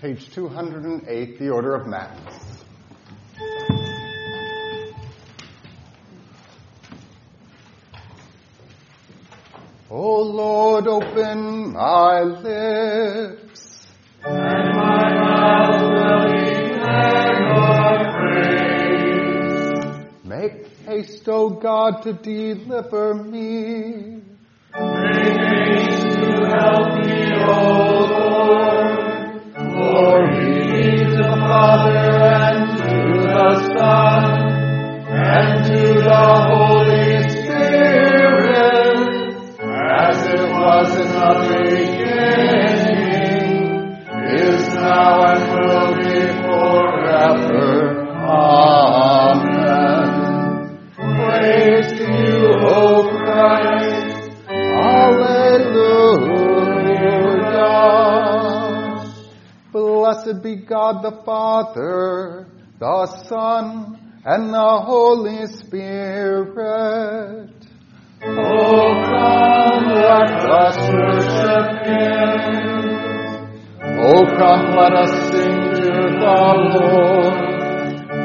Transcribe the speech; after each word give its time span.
page 0.00 0.32
208, 0.32 1.38
the 1.38 1.50
order 1.50 1.74
of 1.74 1.86
Matins. 1.86 2.64
O 9.90 10.22
Lord, 10.22 10.86
open 10.86 11.72
my 11.74 12.22
lips, 12.22 13.88
and 14.24 14.74
my 14.74 15.12
mouth 15.20 15.82
will 15.92 16.28
declare 16.46 17.42
your 17.50 17.98
praise. 18.22 19.84
Make 20.24 20.66
haste, 20.86 21.28
O 21.28 21.50
God, 21.50 22.02
to 22.04 22.14
deliver 22.14 23.14
me. 23.14 24.22
Make 24.72 25.40
haste 25.68 26.08
to 26.08 26.46
help 26.48 27.04
me, 27.04 27.34
O 27.34 28.06
Lord. 28.08 28.29
Glory 30.00 30.96
to 30.96 31.12
the 31.14 31.28
Father 31.28 32.08
and 32.24 32.60
to 32.78 32.96
the 33.20 33.48
Son 33.76 34.24
and 35.12 35.50
to 35.66 35.82
the 36.08 36.24
Holy 36.48 37.08
Spirit, 37.28 38.96
as 39.60 40.18
it 40.24 40.44
was 40.56 40.88
in 40.96 41.08
the 41.20 41.32
beginning, 41.52 43.44
is 44.40 44.62
now 44.74 45.16
and 45.32 45.42
will 45.52 45.90
be 45.96 46.16
forever. 46.44 47.68
Amen. 48.24 50.08
Praise 50.96 51.90
to 51.98 52.06
you, 52.24 52.40
O 52.56 52.74
Christ. 53.18 54.32
Hallelujah. 54.48 56.29
Blessed 60.22 60.42
be 60.42 60.56
God 60.56 61.02
the 61.02 61.12
Father, 61.24 62.46
the 62.78 63.06
Son, 63.24 63.98
and 64.24 64.52
the 64.52 64.80
Holy 64.84 65.46
Spirit. 65.46 67.54
Oh, 68.22 68.92
come, 69.08 69.88
let 69.88 70.50
us 70.50 70.76
worship 70.92 71.86
Him. 71.86 73.00
Oh, 73.98 74.26
come, 74.36 74.76
let 74.76 74.92
us 74.92 75.30
sing 75.30 75.58
to 75.80 75.90
the 76.20 76.40
Lord. 76.76 77.40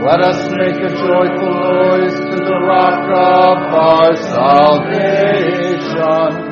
Let 0.03 0.19
us 0.21 0.51
make 0.51 0.75
a 0.75 0.89
joyful 0.89 1.53
noise 1.53 2.13
to 2.13 2.35
the 2.43 2.59
rock 2.67 3.09
of 3.09 3.57
our 3.73 4.15
salvation. 4.17 6.44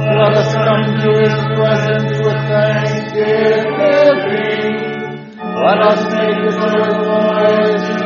Let 0.00 0.32
us 0.34 0.54
come 0.54 0.84
to 1.02 1.10
His 1.20 1.34
presence 1.56 2.12
with 2.24 2.40
thanksgiving. 2.48 4.80
Let 5.60 5.78
us 5.82 6.00
make 6.14 6.38
his 6.44 6.56
noise 6.56 7.99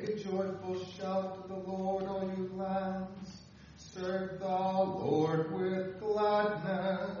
Make 0.00 0.08
a 0.08 0.18
joyful 0.18 0.86
shout 0.96 1.42
to 1.42 1.48
the 1.48 1.58
Lord, 1.70 2.04
all 2.04 2.32
you 2.36 2.50
lands. 2.54 3.42
Serve 3.76 4.38
the 4.38 4.46
Lord 4.46 5.52
with 5.52 6.00
gladness. 6.00 7.18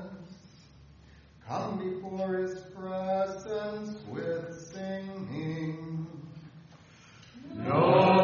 Come 1.46 1.78
before 1.78 2.36
his 2.38 2.60
presence 2.74 3.98
with 4.08 4.70
singing. 4.72 6.06
No. 7.54 8.19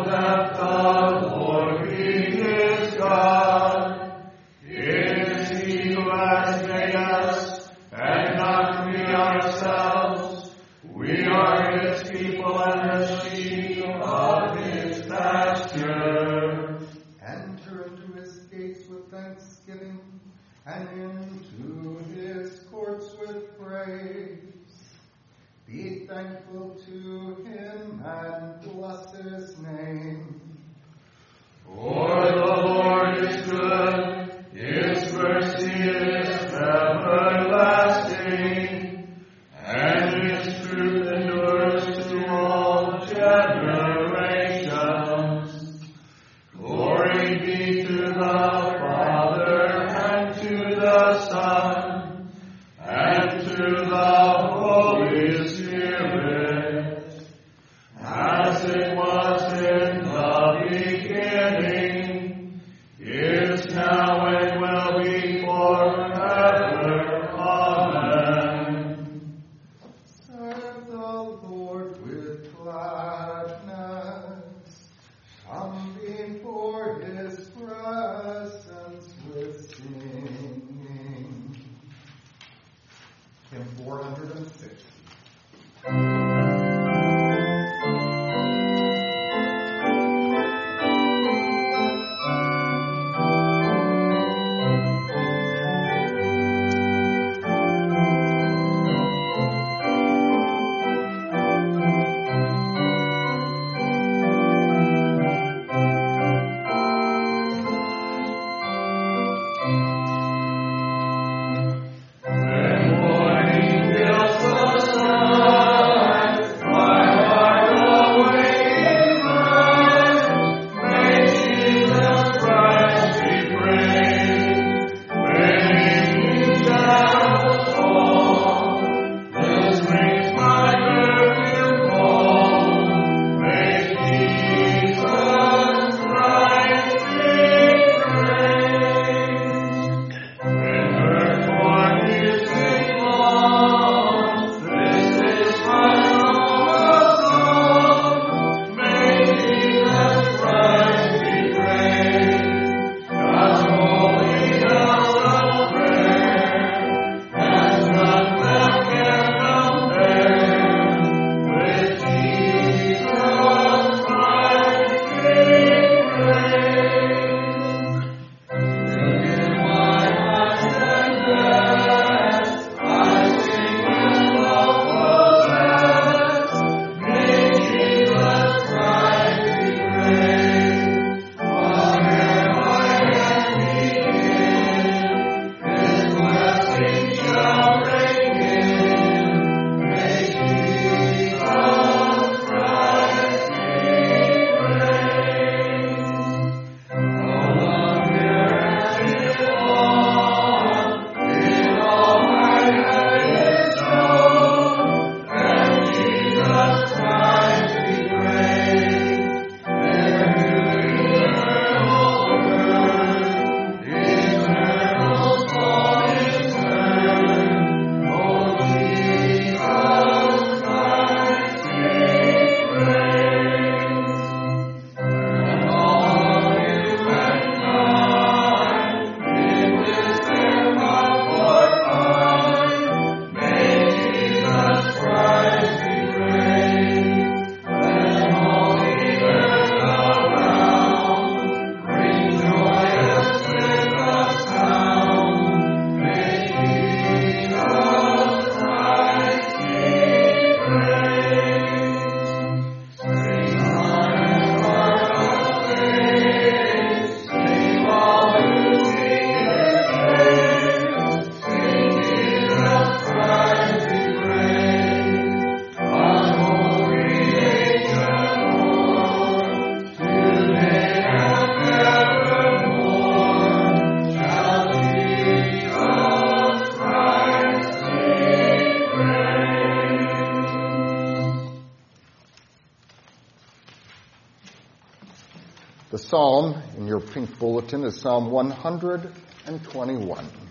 Pink 287.16 287.38
bulletin 287.38 287.82
is 287.85 287.99
Psalm 287.99 288.30
121. 288.30 290.46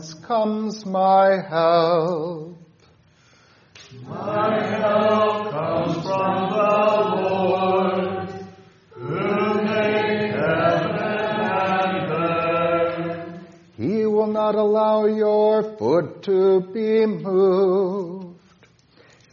Whence 0.00 0.14
comes 0.14 0.86
my 0.86 1.42
help? 1.46 2.56
My 4.06 4.62
help 4.62 5.50
comes 5.50 5.94
from 6.06 6.50
the 6.52 6.72
Lord, 7.20 8.30
who 8.92 9.62
made 9.62 10.32
heaven 10.32 10.96
and 11.36 12.12
earth. 12.12 13.40
He 13.76 14.06
will 14.06 14.28
not 14.28 14.54
allow 14.54 15.04
your 15.04 15.76
foot 15.76 16.22
to 16.22 16.60
be 16.72 17.04
moved. 17.04 18.38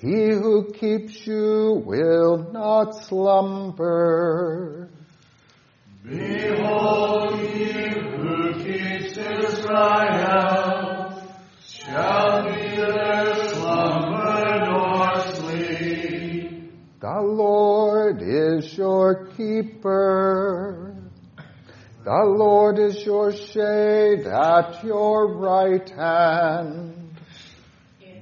He 0.01 0.29
who 0.31 0.73
keeps 0.73 1.25
you 1.25 1.81
will 1.85 2.51
not 2.51 3.05
slumber. 3.05 4.86
Behold, 6.09 7.37
he 7.41 7.73
who 7.73 8.53
keeps 8.63 9.17
Israel 9.17 10.47
shall 11.61 12.43
neither 12.43 13.35
slumber 13.49 14.65
nor 14.67 15.19
sleep. 15.35 16.71
The 17.01 17.21
Lord 17.21 18.21
is 18.21 18.77
your 18.77 19.25
keeper. 19.35 20.95
The 22.05 22.23
Lord 22.37 22.79
is 22.79 23.05
your 23.05 23.33
shade 23.35 24.25
at 24.27 24.81
your 24.85 25.35
right 25.35 25.89
hand. 25.89 27.17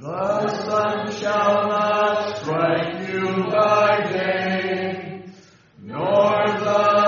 The 0.02 0.48
sun 0.48 1.12
shall 1.12 1.68
not 1.68 2.38
strike 2.38 3.10
you 3.10 3.44
by 3.52 4.12
day, 4.12 5.24
nor 5.84 6.48
the 6.48 7.05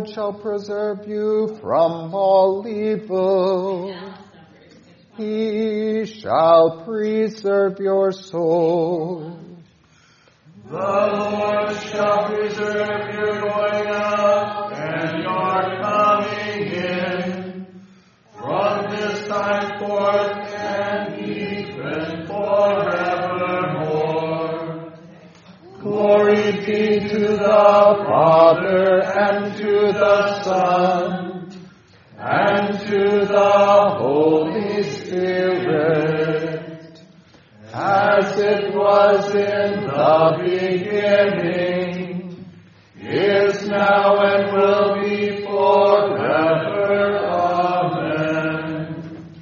Lord 0.00 0.14
shall 0.14 0.32
preserve 0.32 1.06
you 1.06 1.58
from 1.60 2.14
all 2.14 2.66
evil. 2.66 3.94
He 5.18 6.06
shall 6.06 6.84
preserve 6.86 7.78
your 7.80 8.10
soul. 8.10 9.38
The 10.64 10.78
Lord 10.78 11.76
shall 11.82 12.28
preserve 12.28 13.14
your 13.14 13.40
going 13.42 13.88
out 13.88 14.72
and 14.72 15.22
your 15.22 15.80
coming 15.82 16.72
in 16.72 17.82
from 18.38 18.90
this 18.92 19.28
time 19.28 19.78
forth 19.80 20.54
and 20.54 21.28
even 21.28 22.26
forevermore. 22.26 23.09
Glory 26.10 26.50
be 26.66 26.82
to 27.08 27.22
the 27.36 28.04
Father 28.08 29.00
and 29.00 29.56
to 29.58 29.92
the 29.92 30.42
Son 30.42 31.52
and 32.18 32.80
to 32.80 33.26
the 33.26 33.94
Holy 33.96 34.82
Spirit, 34.82 37.00
as 37.72 38.38
it 38.40 38.74
was 38.74 39.32
in 39.36 39.86
the 39.86 40.36
beginning, 40.42 42.44
is 42.96 43.68
now 43.68 44.16
and 44.18 44.52
will 44.52 45.00
be 45.00 45.44
forever. 45.44 47.18
Amen. 47.84 49.36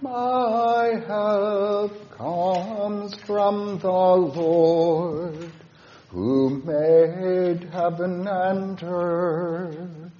My 0.00 0.94
help 1.08 2.08
comes 2.16 3.16
from 3.16 3.80
the 3.80 3.90
Lord 3.90 5.21
made 6.64 7.68
heaven 7.72 8.26
and 8.26 8.82
earth. 8.82 10.10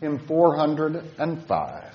Hymn 0.00 0.18
405. 0.18 1.85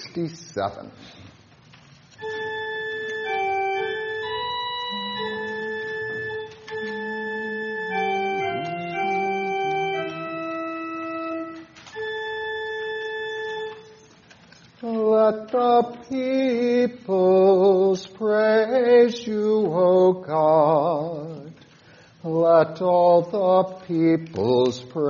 67. 0.00 0.90
Let 14.82 15.48
the 15.48 15.96
peoples 16.10 18.06
praise 18.06 19.26
you, 19.26 19.66
O 19.66 20.12
God. 20.12 21.52
Let 22.22 22.82
all 22.82 23.22
the 23.22 23.64
peoples 23.86 24.82
praise 24.82 25.03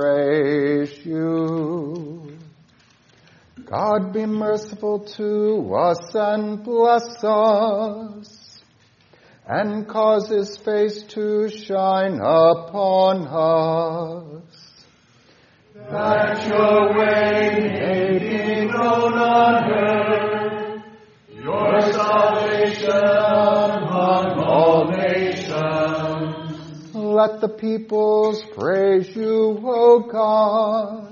God 3.95 4.11
be 4.11 4.25
merciful 4.25 4.99
to 4.99 5.73
us 5.73 6.13
and 6.15 6.61
bless 6.65 7.23
us, 7.23 8.61
and 9.47 9.87
cause 9.87 10.27
his 10.27 10.57
face 10.57 11.03
to 11.03 11.47
shine 11.47 12.19
upon 12.19 13.25
us. 13.25 14.83
That 15.89 16.45
your 16.45 16.97
way 16.97 17.57
may 17.71 18.19
be 18.19 18.65
known 18.65 19.13
on 19.13 19.71
earth, 19.71 20.83
your 21.29 21.81
salvation 21.93 22.91
among 22.91 24.39
all 24.43 24.89
nations. 24.91 25.55
Let 26.93 27.39
the 27.39 27.47
peoples 27.47 28.43
praise 28.57 29.15
you, 29.15 29.57
O 29.63 29.99
God. 30.01 31.04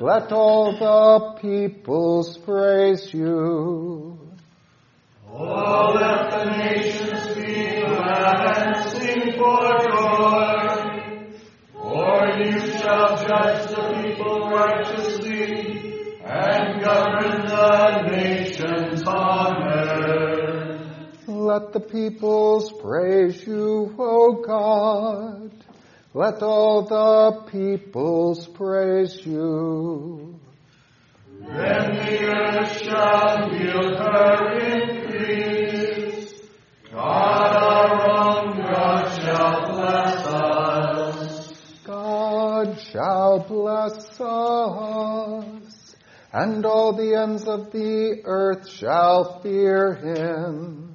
Let 0.00 0.32
all 0.32 0.72
the 0.72 1.40
peoples 1.40 2.38
praise 2.38 3.12
you. 3.12 4.18
Oh, 5.30 5.92
let 5.94 6.30
the 6.30 6.44
nations 6.56 7.34
be 7.36 7.80
glad 7.80 8.68
and 8.68 8.90
sing 8.90 9.32
for 9.32 9.78
joy. 9.84 10.92
For 11.74 12.40
you 12.40 12.60
shall 12.78 13.16
judge 13.18 13.68
the 13.68 14.02
people 14.02 14.48
righteously 14.48 16.18
and 16.24 16.82
govern 16.82 17.46
the 17.46 18.02
nations 18.16 19.02
on 19.02 19.62
earth. 19.72 21.28
Let 21.28 21.72
the 21.74 21.80
peoples 21.80 22.72
praise 22.80 23.46
you, 23.46 23.94
O 23.98 24.42
God. 24.46 25.51
Let 26.14 26.42
all 26.42 26.82
the 26.82 27.50
peoples 27.50 28.46
praise 28.46 29.24
you. 29.24 30.38
Then 31.40 31.96
the 31.96 32.24
earth 32.26 32.82
shall 32.82 33.50
yield 33.54 33.96
her 33.96 34.58
increase. 34.58 36.34
God 36.92 37.56
our 37.56 38.10
own 38.10 38.60
God 38.60 39.22
shall 39.22 39.72
bless 39.72 40.26
us. 40.26 41.52
God 41.84 42.78
shall 42.78 43.38
bless 43.48 44.20
us, 44.20 45.96
and 46.30 46.66
all 46.66 46.92
the 46.92 47.14
ends 47.14 47.44
of 47.48 47.72
the 47.72 48.20
earth 48.24 48.68
shall 48.68 49.40
fear 49.40 49.94
him. 49.94 50.91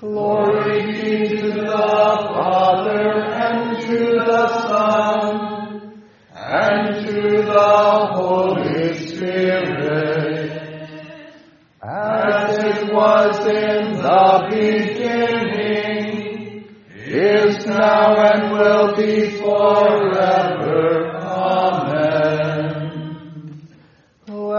Glory 0.00 0.86
be 0.92 1.26
to 1.26 1.50
the 1.54 1.66
Father 1.66 3.20
and 3.34 3.80
to 3.82 3.98
the 4.24 4.46
Son 4.68 6.04
and 6.36 7.04
to 7.04 7.42
the 7.42 8.06
Holy 8.12 8.94
Spirit, 8.94 10.52
as 11.82 12.58
it 12.58 12.92
was 12.94 13.40
in 13.40 13.96
the 13.96 14.46
beginning, 14.48 15.98
is 16.94 17.66
now 17.66 18.14
and 18.14 18.52
will 18.52 18.94
be 18.94 19.30
forever. 19.30 20.07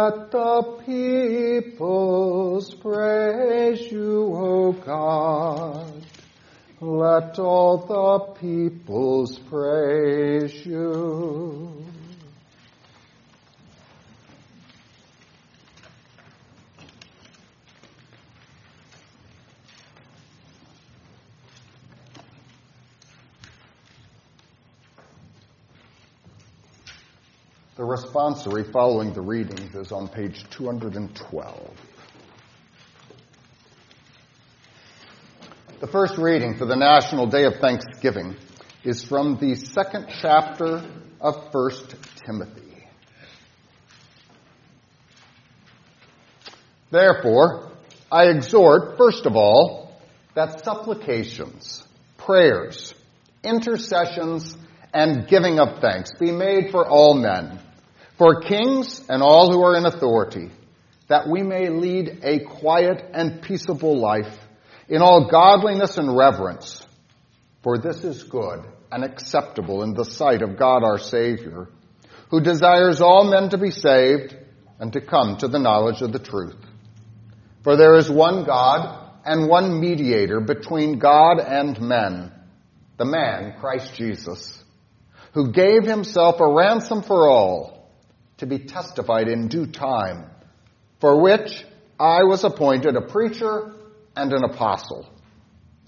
Let 0.09 0.31
the 0.31 0.63
peoples 1.69 2.73
praise 2.73 3.91
you, 3.91 4.33
O 4.33 4.71
God. 4.71 6.01
Let 6.81 7.37
all 7.37 7.77
the 7.77 8.33
peoples 8.39 9.37
praise 9.37 10.65
you. 10.65 11.78
The 27.79 27.85
responsory 27.85 28.69
following 28.73 29.13
the 29.13 29.21
readings 29.21 29.73
is 29.73 29.93
on 29.93 30.09
page 30.09 30.43
212. 30.49 31.71
The 35.79 35.87
first 35.87 36.17
reading 36.17 36.57
for 36.57 36.65
the 36.65 36.75
National 36.75 37.25
Day 37.25 37.45
of 37.45 37.53
Thanksgiving 37.61 38.35
is 38.83 39.01
from 39.05 39.37
the 39.37 39.55
second 39.55 40.07
chapter 40.21 40.83
of 41.21 41.53
1 41.53 41.71
Timothy. 42.25 42.85
Therefore, 46.91 47.71
I 48.11 48.25
exhort, 48.25 48.97
first 48.97 49.25
of 49.25 49.37
all, 49.37 49.97
that 50.35 50.65
supplications, 50.65 51.87
prayers, 52.17 52.93
intercessions, 53.41 54.57
and 54.93 55.29
giving 55.29 55.59
of 55.59 55.79
thanks 55.79 56.11
be 56.19 56.31
made 56.31 56.71
for 56.71 56.85
all 56.85 57.13
men, 57.13 57.61
for 58.19 58.41
kings 58.41 59.01
and 59.09 59.23
all 59.23 59.51
who 59.51 59.63
are 59.63 59.77
in 59.77 59.85
authority, 59.85 60.51
that 61.07 61.29
we 61.29 61.41
may 61.41 61.69
lead 61.69 62.19
a 62.21 62.39
quiet 62.39 63.03
and 63.13 63.41
peaceable 63.41 63.97
life 63.97 64.37
in 64.89 65.01
all 65.01 65.29
godliness 65.31 65.97
and 65.97 66.15
reverence. 66.15 66.85
For 67.63 67.77
this 67.77 68.03
is 68.03 68.23
good 68.23 68.65
and 68.91 69.05
acceptable 69.05 69.83
in 69.83 69.93
the 69.93 70.03
sight 70.03 70.41
of 70.41 70.57
God 70.57 70.83
our 70.83 70.97
Savior, 70.97 71.69
who 72.29 72.41
desires 72.41 72.99
all 72.99 73.23
men 73.23 73.49
to 73.51 73.57
be 73.57 73.71
saved 73.71 74.35
and 74.79 74.91
to 74.93 75.01
come 75.01 75.37
to 75.37 75.47
the 75.47 75.59
knowledge 75.59 76.01
of 76.01 76.11
the 76.11 76.19
truth. 76.19 76.57
For 77.63 77.77
there 77.77 77.95
is 77.95 78.09
one 78.09 78.43
God 78.43 79.13
and 79.23 79.47
one 79.47 79.79
mediator 79.79 80.41
between 80.41 80.99
God 80.99 81.39
and 81.39 81.79
men, 81.79 82.33
the 82.97 83.05
man, 83.05 83.55
Christ 83.59 83.93
Jesus, 83.95 84.61
who 85.33 85.53
gave 85.53 85.83
himself 85.83 86.41
a 86.41 86.53
ransom 86.53 87.01
for 87.01 87.29
all 87.29 87.78
to 88.39 88.45
be 88.45 88.59
testified 88.59 89.27
in 89.27 89.47
due 89.47 89.67
time, 89.67 90.29
for 90.99 91.21
which 91.21 91.65
I 91.99 92.23
was 92.23 92.43
appointed 92.43 92.95
a 92.95 93.01
preacher 93.01 93.73
and 94.15 94.33
an 94.33 94.43
apostle. 94.43 95.07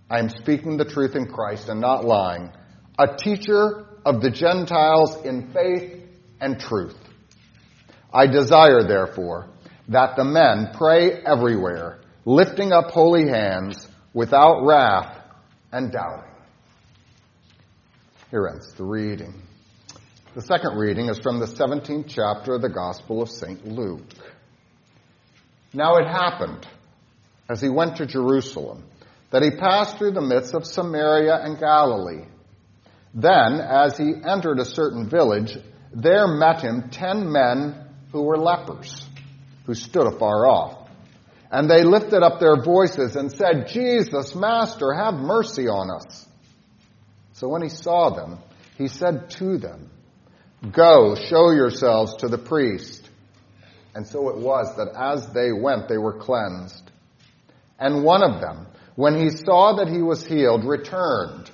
I 0.10 0.20
am 0.20 0.30
speaking 0.30 0.78
the 0.78 0.86
truth 0.86 1.16
in 1.16 1.28
Christ 1.28 1.70
and 1.70 1.80
not 1.80 2.06
lying, 2.06 2.52
a 3.00 3.16
teacher 3.16 3.86
of 4.06 4.22
the 4.22 4.30
Gentiles 4.30 5.16
in 5.24 5.52
faith 5.54 6.04
and 6.40 6.60
truth. 6.60 6.98
I 8.14 8.28
desire, 8.28 8.84
therefore, 8.84 9.48
that 9.88 10.18
the 10.18 10.26
men 10.26 10.72
pray 10.74 11.12
everywhere, 11.12 12.02
lifting 12.26 12.74
up 12.74 12.92
holy 12.92 13.30
hands 13.30 13.88
without 14.14 14.66
wrath 14.66 15.18
and 15.72 15.92
doubting. 15.92 16.32
Here 18.30 18.48
ends 18.48 18.74
the 18.74 18.84
reading. 18.84 19.42
The 20.34 20.42
second 20.42 20.78
reading 20.78 21.10
is 21.10 21.20
from 21.20 21.42
the 21.42 21.46
17th 21.46 22.06
chapter 22.08 22.54
of 22.54 22.62
the 22.62 22.70
Gospel 22.70 23.22
of 23.22 23.30
St. 23.30 23.68
Luke. 23.68 24.06
Now 25.74 25.98
it 25.98 26.08
happened, 26.08 26.66
as 27.50 27.60
he 27.60 27.68
went 27.68 27.98
to 27.98 28.06
Jerusalem, 28.06 28.86
that 29.32 29.44
he 29.44 29.52
passed 29.52 29.98
through 29.98 30.12
the 30.12 30.22
midst 30.22 30.54
of 30.56 30.66
Samaria 30.66 31.36
and 31.36 31.60
Galilee. 31.60 32.24
Then, 33.14 33.60
as 33.60 33.98
he 33.98 34.14
entered 34.26 34.60
a 34.60 34.66
certain 34.66 35.10
village, 35.10 35.58
there 35.94 36.28
met 36.28 36.62
him 36.62 36.90
ten 36.92 37.30
men 37.30 37.90
who 38.14 38.22
were 38.22 38.38
lepers, 38.38 39.06
who 39.66 39.74
stood 39.74 40.08
afar 40.08 40.48
off. 40.48 40.90
And 41.52 41.70
they 41.70 41.84
lifted 41.84 42.24
up 42.24 42.40
their 42.40 42.64
voices 42.64 43.18
and 43.18 43.34
said, 43.34 43.68
Jesus, 43.68 44.34
Master, 44.34 44.94
have 44.94 45.16
mercy 45.16 45.68
on 45.68 45.92
us. 45.92 46.26
So 47.34 47.50
when 47.50 47.62
he 47.62 47.68
saw 47.68 48.12
them, 48.12 48.40
he 48.78 48.88
said 48.88 49.30
to 49.32 49.58
them, 49.58 49.90
Go, 50.70 51.16
show 51.16 51.52
yourselves 51.52 52.16
to 52.18 52.28
the 52.28 52.38
priest. 52.38 53.10
And 53.96 54.06
so 54.06 54.30
it 54.30 54.38
was 54.38 54.76
that 54.78 54.96
as 54.96 55.28
they 55.34 55.52
went, 55.52 55.90
they 55.90 55.98
were 55.98 56.20
cleansed. 56.20 56.92
And 57.80 58.04
one 58.04 58.24
of 58.24 58.42
them, 58.42 58.68
when 58.96 59.20
he 59.20 59.30
saw 59.30 59.78
that 59.78 59.88
he 59.88 60.02
was 60.02 60.26
healed, 60.26 60.64
returned 60.64 61.50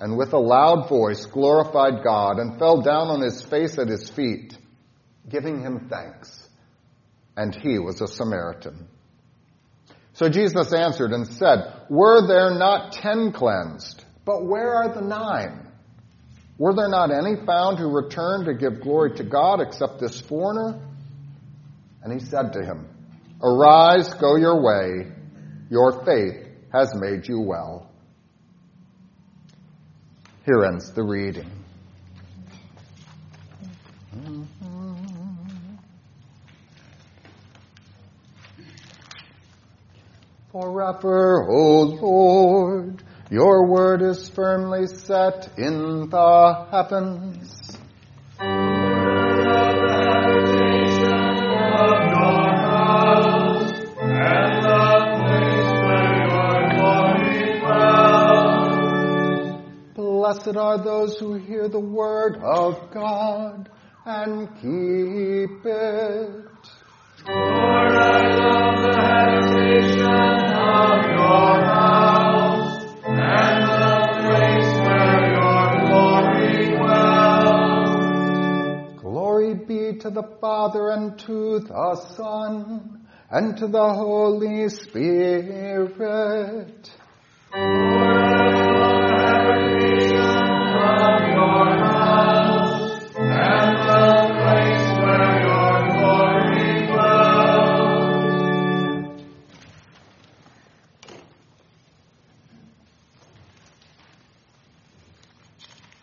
and 0.00 0.16
with 0.16 0.32
a 0.32 0.38
loud 0.38 0.88
voice 0.88 1.26
glorified 1.26 2.04
God 2.04 2.38
and 2.38 2.58
fell 2.58 2.82
down 2.82 3.08
on 3.08 3.20
his 3.20 3.42
face 3.42 3.78
at 3.78 3.88
his 3.88 4.08
feet, 4.08 4.56
giving 5.28 5.60
him 5.60 5.88
thanks. 5.90 6.48
And 7.36 7.54
he 7.54 7.78
was 7.78 8.00
a 8.00 8.08
Samaritan. 8.08 8.88
So 10.14 10.28
Jesus 10.28 10.72
answered 10.72 11.12
and 11.12 11.26
said, 11.26 11.72
Were 11.88 12.26
there 12.26 12.58
not 12.58 12.92
ten 12.92 13.32
cleansed? 13.32 14.04
But 14.24 14.44
where 14.44 14.74
are 14.74 14.92
the 14.92 15.00
nine? 15.00 15.67
Were 16.58 16.74
there 16.74 16.88
not 16.88 17.12
any 17.12 17.36
found 17.46 17.78
who 17.78 17.88
returned 17.88 18.46
to 18.46 18.54
give 18.54 18.80
glory 18.80 19.16
to 19.16 19.24
God 19.24 19.60
except 19.60 20.00
this 20.00 20.20
foreigner? 20.20 20.80
And 22.02 22.12
he 22.12 22.26
said 22.26 22.52
to 22.54 22.64
him, 22.64 22.88
Arise, 23.40 24.12
go 24.14 24.36
your 24.36 24.60
way. 24.60 25.12
Your 25.70 26.04
faith 26.04 26.48
has 26.72 26.92
made 26.94 27.28
you 27.28 27.40
well. 27.40 27.88
Here 30.44 30.64
ends 30.64 30.92
the 30.92 31.02
reading. 31.04 31.50
Forever, 40.50 41.46
O 41.48 41.82
Lord, 41.82 43.04
your 43.30 43.66
word 43.66 44.00
is 44.02 44.28
firmly 44.30 44.86
set 44.86 45.50
in 45.58 46.08
the 46.08 46.66
heavens. 46.70 47.78
Blessed 59.94 60.56
are 60.56 60.78
those 60.78 61.18
who 61.18 61.34
hear 61.34 61.68
the 61.68 61.80
word 61.80 62.36
of 62.42 62.90
God 62.92 63.70
and 64.04 64.48
keep 64.56 65.64
it. 65.64 66.48
Lord, 67.26 67.92
I 67.92 68.36
love 68.36 68.82
the 68.82 68.92
habitation 69.00 70.04
of 70.04 71.04
your 71.10 71.64
house 71.64 72.37
to 80.08 80.14
the 80.14 80.36
Father 80.40 80.88
and 80.88 81.18
to 81.18 81.60
the 81.60 81.94
Son 82.16 83.06
and 83.30 83.58
to 83.58 83.66
the 83.66 83.92
Holy 83.92 84.70
Spirit. 84.70 85.90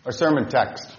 Our 0.06 0.12
sermon 0.12 0.48
text 0.48 0.95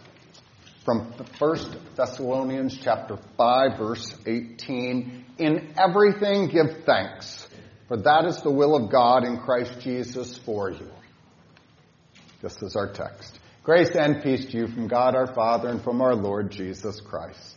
from 0.86 1.12
1 1.38 1.58
Thessalonians 1.96 2.78
chapter 2.78 3.18
5 3.36 3.76
verse 3.76 4.16
18. 4.24 5.24
In 5.36 5.74
everything 5.76 6.46
give 6.46 6.84
thanks, 6.86 7.48
for 7.88 7.96
that 7.98 8.24
is 8.24 8.40
the 8.40 8.52
will 8.52 8.76
of 8.76 8.90
God 8.90 9.24
in 9.24 9.38
Christ 9.38 9.80
Jesus 9.80 10.38
for 10.38 10.70
you. 10.70 10.88
This 12.40 12.62
is 12.62 12.76
our 12.76 12.90
text. 12.90 13.40
Grace 13.64 13.96
and 13.96 14.22
peace 14.22 14.46
to 14.46 14.58
you 14.58 14.68
from 14.68 14.86
God 14.86 15.16
our 15.16 15.26
Father 15.34 15.68
and 15.68 15.82
from 15.82 16.00
our 16.00 16.14
Lord 16.14 16.52
Jesus 16.52 17.00
Christ. 17.00 17.56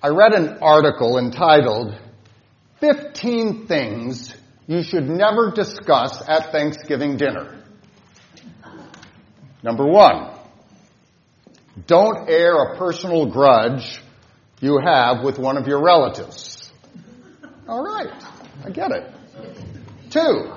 I 0.00 0.08
read 0.08 0.32
an 0.32 0.58
article 0.62 1.18
entitled 1.18 1.98
15 2.78 3.66
Things 3.66 4.32
You 4.68 4.84
Should 4.84 5.08
Never 5.08 5.50
Discuss 5.50 6.22
at 6.28 6.52
Thanksgiving 6.52 7.16
Dinner. 7.16 7.64
Number 9.64 9.86
one, 9.86 10.38
don't 11.86 12.28
air 12.28 12.54
a 12.54 12.76
personal 12.76 13.26
grudge 13.26 14.02
you 14.60 14.78
have 14.84 15.24
with 15.24 15.38
one 15.38 15.56
of 15.56 15.66
your 15.66 15.82
relatives. 15.82 16.70
All 17.66 17.82
right, 17.82 18.12
I 18.64 18.70
get 18.70 18.90
it. 18.90 19.10
Two, 20.10 20.52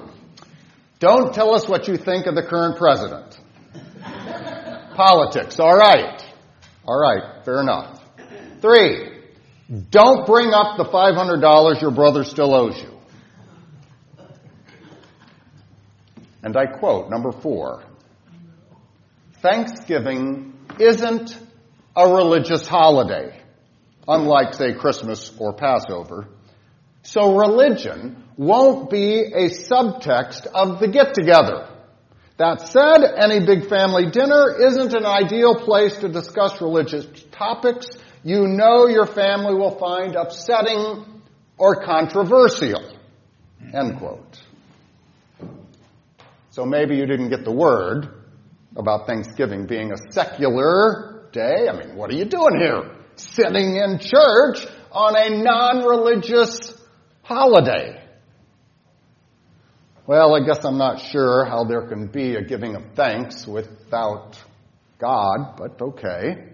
don't 1.00 1.34
tell 1.34 1.54
us 1.54 1.68
what 1.68 1.88
you 1.88 1.98
think 1.98 2.26
of 2.26 2.36
the 2.36 2.44
current 2.44 2.78
president. 2.78 3.40
Politics, 4.96 5.60
all 5.60 5.76
right. 5.76 6.22
All 6.88 7.00
right, 7.00 7.44
fair 7.44 7.62
enough. 7.62 8.02
Three, 8.62 9.22
don't 9.90 10.26
bring 10.26 10.54
up 10.54 10.78
the 10.78 10.86
$500 10.86 11.82
your 11.82 11.92
brother 11.92 12.24
still 12.24 12.54
owes 12.54 12.80
you. 12.82 12.92
And 16.44 16.56
I 16.56 16.68
quote, 16.68 17.10
number 17.10 17.32
four, 17.32 17.84
Thanksgiving 19.42 20.55
isn't 20.80 21.38
a 21.96 22.08
religious 22.08 22.68
holiday, 22.68 23.40
unlike, 24.08 24.54
say, 24.54 24.74
Christmas 24.74 25.32
or 25.40 25.54
Passover. 25.54 26.28
So 27.04 27.38
religion 27.38 28.24
won't 28.38 28.90
be 28.90 29.22
a 29.22 29.50
subtext 29.50 30.48
of 30.48 30.80
the 30.80 30.88
get 30.88 31.14
together. 31.14 31.70
That 32.38 32.62
said, 32.62 33.04
any 33.18 33.46
big 33.46 33.70
family 33.70 34.10
dinner 34.10 34.56
isn't 34.60 34.94
an 34.94 35.06
ideal 35.06 35.56
place 35.56 35.98
to 35.98 36.10
discuss 36.10 36.60
religious 36.62 37.06
topics 37.32 37.88
you 38.26 38.48
know 38.48 38.88
your 38.88 39.06
family 39.06 39.54
will 39.54 39.78
find 39.78 40.16
upsetting 40.16 41.22
or 41.60 41.84
controversial. 41.84 42.84
End 43.72 44.00
quote. 44.00 44.42
So 46.50 46.66
maybe 46.66 46.96
you 46.96 47.06
didn't 47.06 47.30
get 47.30 47.46
the 47.46 47.52
word 47.52 48.25
about 48.76 49.08
Thanksgiving 49.08 49.66
being 49.68 49.92
a 49.92 50.12
secular 50.12 51.28
day. 51.32 51.68
I 51.70 51.78
mean, 51.78 51.96
what 51.96 52.10
are 52.10 52.16
you 52.16 52.26
doing 52.26 52.60
here? 52.60 52.96
Sitting 53.16 53.78
in 53.78 54.00
church 54.00 54.66
on 54.92 55.16
a 55.18 55.42
non-religious 55.42 56.74
holiday. 57.22 58.02
Well, 60.08 60.36
I 60.36 60.46
guess 60.46 60.64
I'm 60.64 60.78
not 60.78 61.00
sure 61.02 61.46
how 61.46 61.64
there 61.64 61.88
can 61.88 62.08
be 62.08 62.36
a 62.36 62.44
giving 62.44 62.76
of 62.76 62.84
thanks 62.96 63.48
without 63.48 64.38
God, 65.00 65.56
but 65.58 65.82
okay. 65.82 66.52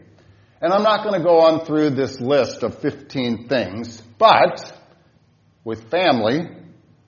And 0.62 0.72
I'm 0.72 0.84
not 0.84 1.04
going 1.04 1.20
to 1.20 1.26
go 1.26 1.42
on 1.42 1.66
through 1.66 1.92
this 1.92 2.22
list 2.22 2.64
of 2.64 2.80
15 2.80 3.50
things, 3.50 4.02
but 4.18 4.62
with 5.64 5.90
family, 5.90 6.50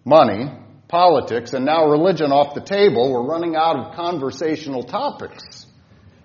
money, 0.03 0.51
politics, 0.93 1.53
and 1.53 1.65
now 1.65 1.87
religion 1.89 2.31
off 2.31 2.53
the 2.53 2.61
table, 2.61 3.11
we're 3.11 3.25
running 3.25 3.55
out 3.55 3.75
of 3.75 3.95
conversational 3.95 4.83
topics. 4.83 5.65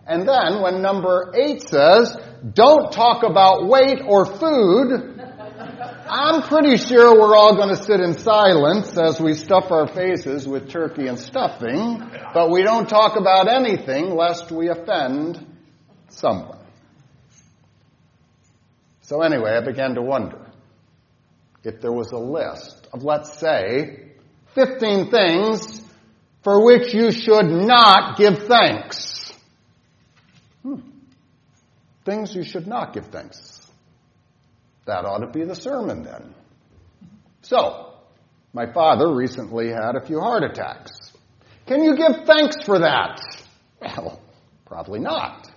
And 0.07 0.28
then 0.28 0.61
when 0.61 0.83
number 0.83 1.33
eight 1.35 1.62
says, 1.62 2.14
don't 2.52 2.92
talk 2.92 3.22
about 3.22 3.66
weight 3.66 4.02
or 4.04 4.26
food, 4.26 5.22
I'm 6.11 6.42
pretty 6.42 6.76
sure 6.76 7.18
we're 7.18 7.35
all 7.35 7.57
going 7.57 7.74
to 7.74 7.83
sit 7.83 8.00
in 8.00 8.18
silence 8.18 8.94
as 8.98 9.18
we 9.18 9.33
stuff 9.33 9.70
our 9.70 9.88
faces 9.88 10.46
with 10.46 10.68
turkey 10.68 11.07
and 11.07 11.18
stuffing, 11.18 12.02
but 12.35 12.50
we 12.50 12.62
don't 12.62 12.90
talk 12.90 13.18
about 13.18 13.50
anything 13.50 14.14
lest 14.14 14.52
we 14.52 14.68
offend 14.68 15.46
someone. 16.11 16.59
So 19.00 19.22
anyway, 19.22 19.52
I 19.52 19.64
began 19.64 19.94
to 19.94 20.02
wonder 20.02 20.44
if 21.64 21.81
there 21.81 21.92
was 21.92 22.12
a 22.12 22.18
list 22.18 22.87
of, 22.92 23.02
let's 23.02 23.38
say, 23.38 24.07
15 24.58 25.10
things 25.10 25.82
for 26.42 26.64
which 26.64 26.92
you 26.92 27.12
should 27.12 27.46
not 27.46 28.18
give 28.18 28.46
thanks. 28.48 29.32
Hmm. 30.62 30.80
Things 32.04 32.34
you 32.34 32.42
should 32.42 32.66
not 32.66 32.92
give 32.92 33.06
thanks. 33.06 33.60
That 34.86 35.04
ought 35.04 35.18
to 35.18 35.28
be 35.28 35.44
the 35.44 35.54
sermon 35.54 36.02
then. 36.02 36.34
So, 37.42 37.92
my 38.52 38.72
father 38.72 39.14
recently 39.14 39.68
had 39.68 39.94
a 39.94 40.04
few 40.04 40.18
heart 40.18 40.42
attacks. 40.42 41.12
Can 41.66 41.84
you 41.84 41.96
give 41.96 42.26
thanks 42.26 42.56
for 42.64 42.80
that? 42.80 43.20
Well, 43.80 44.20
probably 44.66 44.98
not. 44.98 45.48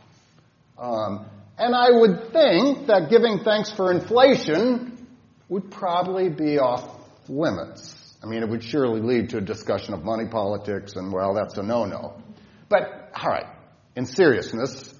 Um, 0.77 1.25
and 1.57 1.73
I 1.73 1.89
would 1.89 2.31
think 2.31 2.87
that 2.87 3.09
giving 3.09 3.43
thanks 3.43 3.71
for 3.71 3.91
inflation 3.91 5.07
would 5.49 5.71
probably 5.71 6.29
be 6.29 6.59
off 6.59 6.99
limits. 7.27 8.00
I 8.23 8.27
mean, 8.27 8.43
it 8.43 8.49
would 8.49 8.63
surely 8.63 9.01
lead 9.01 9.29
to 9.31 9.37
a 9.37 9.41
discussion 9.41 9.93
of 9.93 10.03
money 10.03 10.27
politics, 10.29 10.93
and 10.95 11.11
well, 11.11 11.33
that's 11.33 11.57
a 11.57 11.63
no-no. 11.63 12.21
But, 12.69 13.11
alright, 13.17 13.47
in 13.95 14.05
seriousness, 14.05 14.93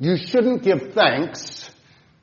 you 0.00 0.16
shouldn't 0.16 0.62
give 0.62 0.94
thanks 0.94 1.70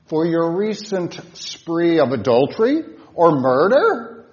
for 0.08 0.26
your 0.26 0.58
recent 0.58 1.20
spree 1.38 2.00
of 2.00 2.10
adultery, 2.10 2.82
or 3.14 3.40
murder, 3.40 4.26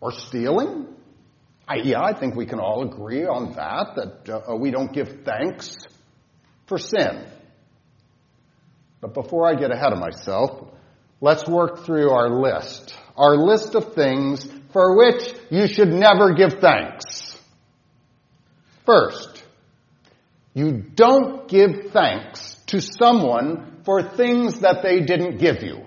or 0.00 0.12
stealing. 0.12 0.86
I, 1.68 1.76
yeah, 1.76 2.02
I 2.02 2.18
think 2.18 2.36
we 2.36 2.46
can 2.46 2.60
all 2.60 2.82
agree 2.82 3.24
on 3.24 3.54
that, 3.54 3.96
that 3.96 4.32
uh, 4.48 4.56
we 4.56 4.70
don't 4.70 4.92
give 4.92 5.24
thanks 5.24 5.76
for 6.66 6.78
sin. 6.78 7.26
But 9.00 9.12
before 9.14 9.46
I 9.46 9.54
get 9.54 9.70
ahead 9.70 9.92
of 9.92 9.98
myself, 9.98 10.68
let's 11.20 11.46
work 11.46 11.84
through 11.84 12.10
our 12.10 12.30
list. 12.30 12.96
Our 13.16 13.36
list 13.36 13.74
of 13.74 13.94
things 13.94 14.48
for 14.72 14.96
which 14.96 15.34
you 15.50 15.66
should 15.66 15.88
never 15.88 16.34
give 16.34 16.60
thanks. 16.60 17.38
First, 18.84 19.42
you 20.54 20.72
don't 20.94 21.48
give 21.48 21.90
thanks 21.92 22.54
to 22.66 22.80
someone 22.80 23.82
for 23.84 24.02
things 24.02 24.60
that 24.60 24.82
they 24.82 25.00
didn't 25.00 25.38
give 25.38 25.62
you. 25.62 25.84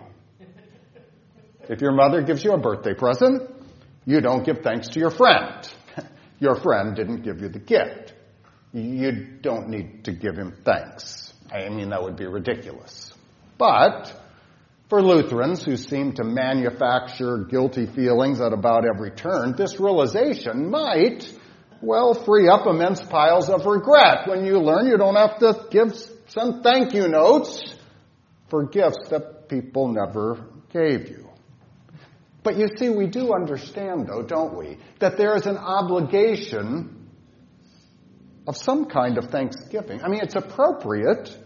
If 1.68 1.82
your 1.82 1.92
mother 1.92 2.22
gives 2.22 2.44
you 2.44 2.54
a 2.54 2.58
birthday 2.58 2.94
present, 2.94 3.50
you 4.06 4.22
don't 4.22 4.44
give 4.44 4.60
thanks 4.64 4.90
to 4.90 5.00
your 5.00 5.12
friend. 5.12 5.70
Your 6.40 6.56
friend 6.56 6.96
didn't 6.96 7.24
give 7.24 7.42
you 7.42 7.50
the 7.50 7.60
gift. 7.60 8.14
You 8.72 9.12
don't 9.42 9.68
need 9.68 10.06
to 10.06 10.14
give 10.14 10.38
him 10.38 10.56
thanks. 10.64 11.34
I 11.52 11.68
mean, 11.68 11.90
that 11.90 12.02
would 12.02 12.16
be 12.16 12.26
ridiculous. 12.26 13.14
But 13.58 14.14
for 14.90 15.04
Lutherans 15.04 15.64
who 15.64 15.78
seem 15.78 16.14
to 16.14 16.24
manufacture 16.24 17.46
guilty 17.50 17.86
feelings 17.86 18.42
at 18.42 18.54
about 18.54 18.86
every 18.86 19.12
turn, 19.12 19.56
this 19.56 19.80
realization 19.80 20.70
might, 20.70 21.32
well, 21.82 22.16
free 22.16 22.50
up 22.50 22.66
immense 22.66 23.02
piles 23.02 23.50
of 23.50 23.66
regret 23.68 24.28
when 24.28 24.46
you 24.46 24.60
learn 24.60 24.88
you 24.88 24.98
don't 24.98 25.16
have 25.16 25.38
to 25.40 25.68
give 25.70 25.96
some 26.28 26.64
thank 26.64 26.94
you 26.94 27.08
notes 27.08 27.76
for 28.50 28.66
gifts 28.66 29.10
that 29.10 29.48
people 29.48 29.90
never 29.90 30.44
gave 30.74 31.08
you. 31.08 31.30
But 32.42 32.58
you 32.58 32.68
see, 32.78 32.90
we 32.90 33.06
do 33.06 33.34
understand, 33.34 34.08
though, 34.08 34.24
don't 34.24 34.58
we, 34.58 34.78
that 35.00 35.18
there 35.18 35.36
is 35.36 35.46
an 35.46 35.58
obligation 35.58 37.10
of 38.48 38.58
some 38.58 38.86
kind 38.86 39.20
of 39.20 39.26
thanksgiving. 39.26 40.02
I 40.02 40.08
mean, 40.08 40.22
it's 40.22 40.36
appropriate 40.36 41.38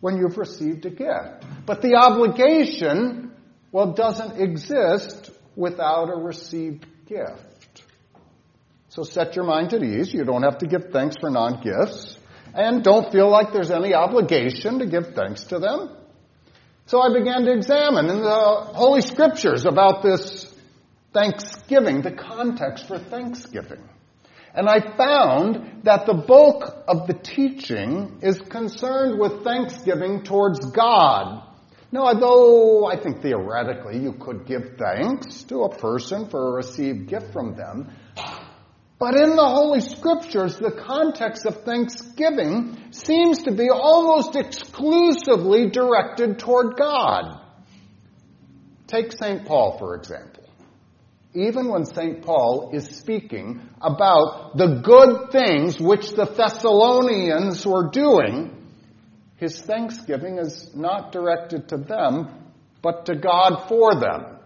when 0.00 0.16
you've 0.16 0.38
received 0.38 0.86
a 0.86 0.90
gift. 0.90 1.44
But 1.66 1.82
the 1.82 1.94
obligation, 1.96 3.32
well, 3.72 3.92
doesn't 3.92 4.40
exist 4.40 5.30
without 5.56 6.08
a 6.10 6.16
received 6.16 6.86
gift. 7.06 7.82
So 8.88 9.02
set 9.04 9.36
your 9.36 9.44
mind 9.44 9.72
at 9.72 9.82
ease. 9.82 10.12
You 10.12 10.24
don't 10.24 10.42
have 10.42 10.58
to 10.58 10.66
give 10.66 10.90
thanks 10.90 11.16
for 11.20 11.30
non 11.30 11.62
gifts. 11.62 12.18
And 12.52 12.82
don't 12.82 13.12
feel 13.12 13.30
like 13.30 13.52
there's 13.52 13.70
any 13.70 13.94
obligation 13.94 14.80
to 14.80 14.86
give 14.86 15.14
thanks 15.14 15.44
to 15.44 15.60
them. 15.60 15.96
So 16.86 17.00
I 17.00 17.16
began 17.16 17.44
to 17.44 17.52
examine 17.52 18.10
in 18.10 18.20
the 18.20 18.30
Holy 18.74 19.00
Scriptures 19.00 19.64
about 19.64 20.02
this 20.02 20.52
thanksgiving, 21.12 22.02
the 22.02 22.10
context 22.10 22.88
for 22.88 22.98
thanksgiving. 22.98 23.88
And 24.54 24.68
I 24.68 24.80
found 24.96 25.84
that 25.84 26.06
the 26.06 26.14
bulk 26.14 26.84
of 26.88 27.06
the 27.06 27.14
teaching 27.14 28.18
is 28.22 28.40
concerned 28.40 29.20
with 29.20 29.44
thanksgiving 29.44 30.24
towards 30.24 30.58
God. 30.72 31.46
Now, 31.92 32.06
although 32.06 32.86
I 32.86 33.00
think 33.00 33.22
theoretically 33.22 33.98
you 33.98 34.12
could 34.12 34.46
give 34.46 34.76
thanks 34.78 35.44
to 35.44 35.62
a 35.62 35.76
person 35.76 36.28
for 36.28 36.48
a 36.48 36.52
received 36.52 37.08
gift 37.08 37.32
from 37.32 37.56
them, 37.56 37.90
but 39.00 39.14
in 39.14 39.34
the 39.34 39.48
Holy 39.48 39.80
Scriptures, 39.80 40.58
the 40.58 40.72
context 40.72 41.46
of 41.46 41.64
thanksgiving 41.64 42.76
seems 42.90 43.44
to 43.44 43.52
be 43.52 43.70
almost 43.70 44.36
exclusively 44.36 45.70
directed 45.70 46.38
toward 46.38 46.76
God. 46.76 47.40
Take 48.86 49.12
St. 49.12 49.46
Paul, 49.46 49.78
for 49.78 49.96
example. 49.96 50.44
Even 51.32 51.68
when 51.68 51.84
St. 51.84 52.22
Paul 52.22 52.70
is 52.72 52.86
speaking 52.96 53.60
about 53.80 54.56
the 54.56 54.80
good 54.82 55.30
things 55.30 55.78
which 55.78 56.10
the 56.10 56.24
Thessalonians 56.24 57.64
were 57.64 57.88
doing, 57.90 58.56
his 59.36 59.60
thanksgiving 59.60 60.38
is 60.38 60.74
not 60.74 61.12
directed 61.12 61.68
to 61.68 61.76
them, 61.76 62.50
but 62.82 63.06
to 63.06 63.14
God 63.14 63.68
for 63.68 63.94
them. 63.94 64.38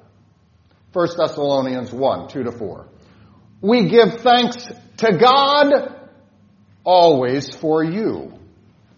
1 0.93 1.09
Thessalonians 1.17 1.91
1, 1.91 2.29
2 2.29 2.45
to 2.45 2.53
4. 2.53 2.89
We 3.63 3.89
give 3.89 4.21
thanks 4.21 4.69
to 4.99 5.19
God 5.19 6.01
always 6.85 7.55
for 7.57 7.83
you, 7.83 8.33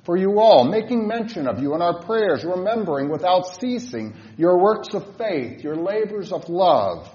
for 0.04 0.16
you 0.16 0.40
all, 0.40 0.64
making 0.64 1.06
mention 1.06 1.46
of 1.46 1.62
you 1.62 1.74
in 1.74 1.82
our 1.82 2.02
prayers, 2.02 2.44
remembering 2.44 3.08
without 3.08 3.60
ceasing 3.60 4.16
your 4.36 4.58
works 4.58 4.92
of 4.92 5.16
faith, 5.16 5.62
your 5.62 5.76
labors 5.76 6.32
of 6.32 6.48
love, 6.48 7.08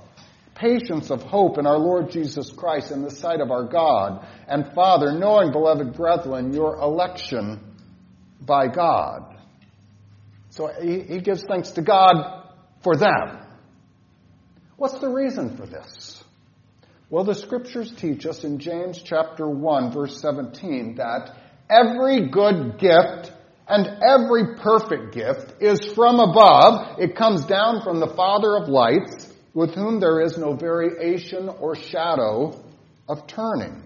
patience 0.62 1.10
of 1.10 1.24
hope 1.24 1.58
in 1.58 1.66
our 1.66 1.80
Lord 1.80 2.12
Jesus 2.12 2.52
Christ 2.56 2.92
in 2.92 3.02
the 3.02 3.10
sight 3.10 3.42
of 3.42 3.50
our 3.50 3.64
God 3.64 4.26
and 4.48 4.72
Father, 4.76 5.12
knowing, 5.12 5.52
beloved 5.52 5.94
brethren, 5.94 6.54
your 6.54 6.76
election 6.76 7.60
by 8.40 8.68
God. 8.68 9.36
So 10.52 10.68
he, 10.82 11.02
he 11.02 11.20
gives 11.20 11.44
thanks 11.44 11.72
to 11.72 11.82
God 11.82 12.46
for 12.84 12.96
them. 12.96 13.40
What's 14.78 15.00
the 15.00 15.10
reason 15.10 15.58
for 15.58 15.66
this? 15.66 16.24
Well, 17.10 17.24
the 17.24 17.36
scriptures 17.36 17.92
teach 17.98 18.26
us 18.26 18.44
in 18.44 18.60
James 18.60 19.02
chapter 19.04 19.50
1 19.50 19.92
verse 19.92 20.22
17 20.22 20.96
that 20.96 21.36
every 21.70 22.30
good 22.30 22.78
gift 22.80 23.34
and 23.68 23.88
every 24.08 24.56
perfect 24.58 25.14
gift 25.14 25.62
is 25.62 25.80
from 25.96 26.20
above. 26.20 27.00
It 27.00 27.16
comes 27.16 27.46
down 27.46 27.82
from 27.84 28.00
the 28.00 28.14
Father 28.16 28.58
of 28.58 28.70
lights 28.70 29.31
with 29.54 29.76
whom 29.76 30.00
there 30.00 30.22
is 30.22 30.38
no 30.38 30.54
variation 30.54 31.50
or 31.50 31.76
shadow 31.76 32.60
of 33.08 33.28
turning. 33.28 33.84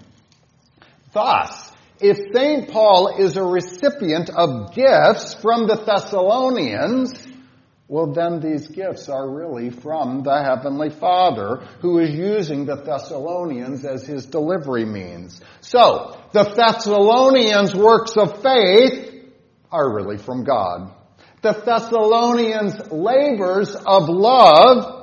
Thus, 1.14 1.72
if 2.00 2.18
St. 2.34 2.70
Paul 2.70 3.16
is 3.18 3.38
a 3.38 3.44
recipient 3.44 4.30
of 4.30 4.76
gifts 4.76 5.34
from 5.36 5.68
the 5.68 5.76
Thessalonians, 5.76 7.14
well, 7.88 8.08
then 8.08 8.42
these 8.42 8.68
gifts 8.68 9.10
are 9.10 9.30
really 9.30 9.70
from 9.70 10.24
the 10.24 10.44
Heavenly 10.44 10.90
Father 10.90 11.68
who 11.82 12.00
is 12.00 12.10
using 12.10 12.66
the 12.66 12.76
Thessalonians 12.76 13.86
as 13.86 14.06
his 14.06 14.26
delivery 14.26 14.86
means. 14.86 15.40
So, 15.62 16.20
the 16.32 16.44
Thessalonians' 16.44 17.76
works 17.76 18.18
of 18.18 18.42
faith 18.42 19.14
are 19.72 19.96
really 19.96 20.18
from 20.18 20.44
God. 20.44 20.94
The 21.44 21.54
Thessalonians' 21.54 22.92
labors 22.92 23.76
of 23.76 24.10
love 24.10 24.95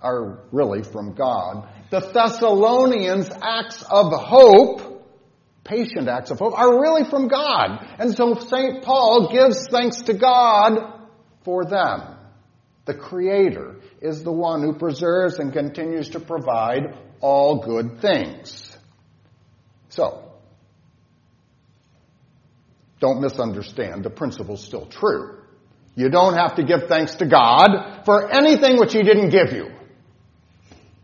are 0.00 0.40
really 0.52 0.82
from 0.82 1.14
God. 1.14 1.68
The 1.90 2.00
Thessalonians' 2.00 3.30
acts 3.42 3.82
of 3.82 4.12
hope, 4.12 5.04
patient 5.64 6.08
acts 6.08 6.30
of 6.30 6.38
hope, 6.38 6.58
are 6.58 6.80
really 6.80 7.04
from 7.04 7.28
God. 7.28 7.86
And 7.98 8.14
so 8.14 8.34
St. 8.34 8.82
Paul 8.82 9.30
gives 9.32 9.66
thanks 9.68 10.02
to 10.02 10.14
God 10.14 11.00
for 11.44 11.64
them. 11.64 12.16
The 12.84 12.94
Creator 12.94 13.76
is 14.00 14.22
the 14.22 14.32
one 14.32 14.62
who 14.62 14.74
preserves 14.74 15.38
and 15.38 15.52
continues 15.52 16.10
to 16.10 16.20
provide 16.20 16.96
all 17.20 17.64
good 17.64 18.00
things. 18.00 18.76
So, 19.88 20.22
don't 23.00 23.20
misunderstand, 23.20 24.04
the 24.04 24.10
principle's 24.10 24.64
still 24.64 24.86
true. 24.86 25.38
You 25.94 26.10
don't 26.10 26.34
have 26.34 26.56
to 26.56 26.64
give 26.64 26.88
thanks 26.88 27.16
to 27.16 27.26
God 27.26 28.02
for 28.04 28.30
anything 28.30 28.78
which 28.78 28.92
He 28.92 29.02
didn't 29.02 29.30
give 29.30 29.52
you. 29.52 29.75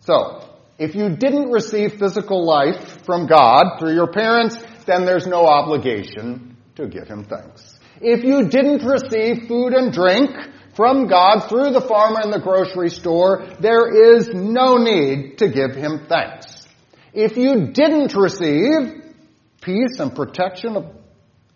So, 0.02 0.48
if 0.78 0.94
you 0.94 1.16
didn't 1.16 1.50
receive 1.50 1.98
physical 1.98 2.44
life 2.44 3.04
from 3.04 3.26
God 3.26 3.78
through 3.78 3.94
your 3.94 4.10
parents, 4.10 4.56
then 4.84 5.04
there's 5.04 5.26
no 5.26 5.46
obligation 5.46 6.56
to 6.76 6.86
give 6.86 7.08
Him 7.08 7.24
thanks. 7.24 7.78
If 8.00 8.24
you 8.24 8.48
didn't 8.48 8.84
receive 8.84 9.46
food 9.46 9.74
and 9.74 9.92
drink 9.92 10.30
from 10.74 11.06
God 11.06 11.48
through 11.48 11.70
the 11.70 11.80
farmer 11.80 12.20
in 12.22 12.30
the 12.30 12.40
grocery 12.40 12.90
store, 12.90 13.46
there 13.60 14.16
is 14.16 14.28
no 14.28 14.76
need 14.76 15.38
to 15.38 15.48
give 15.48 15.76
him 15.76 16.06
thanks. 16.08 16.66
If 17.12 17.36
you 17.36 17.66
didn't 17.66 18.14
receive 18.14 19.14
peace 19.60 20.00
and 20.00 20.14
protection 20.16 20.76
of 20.76 20.86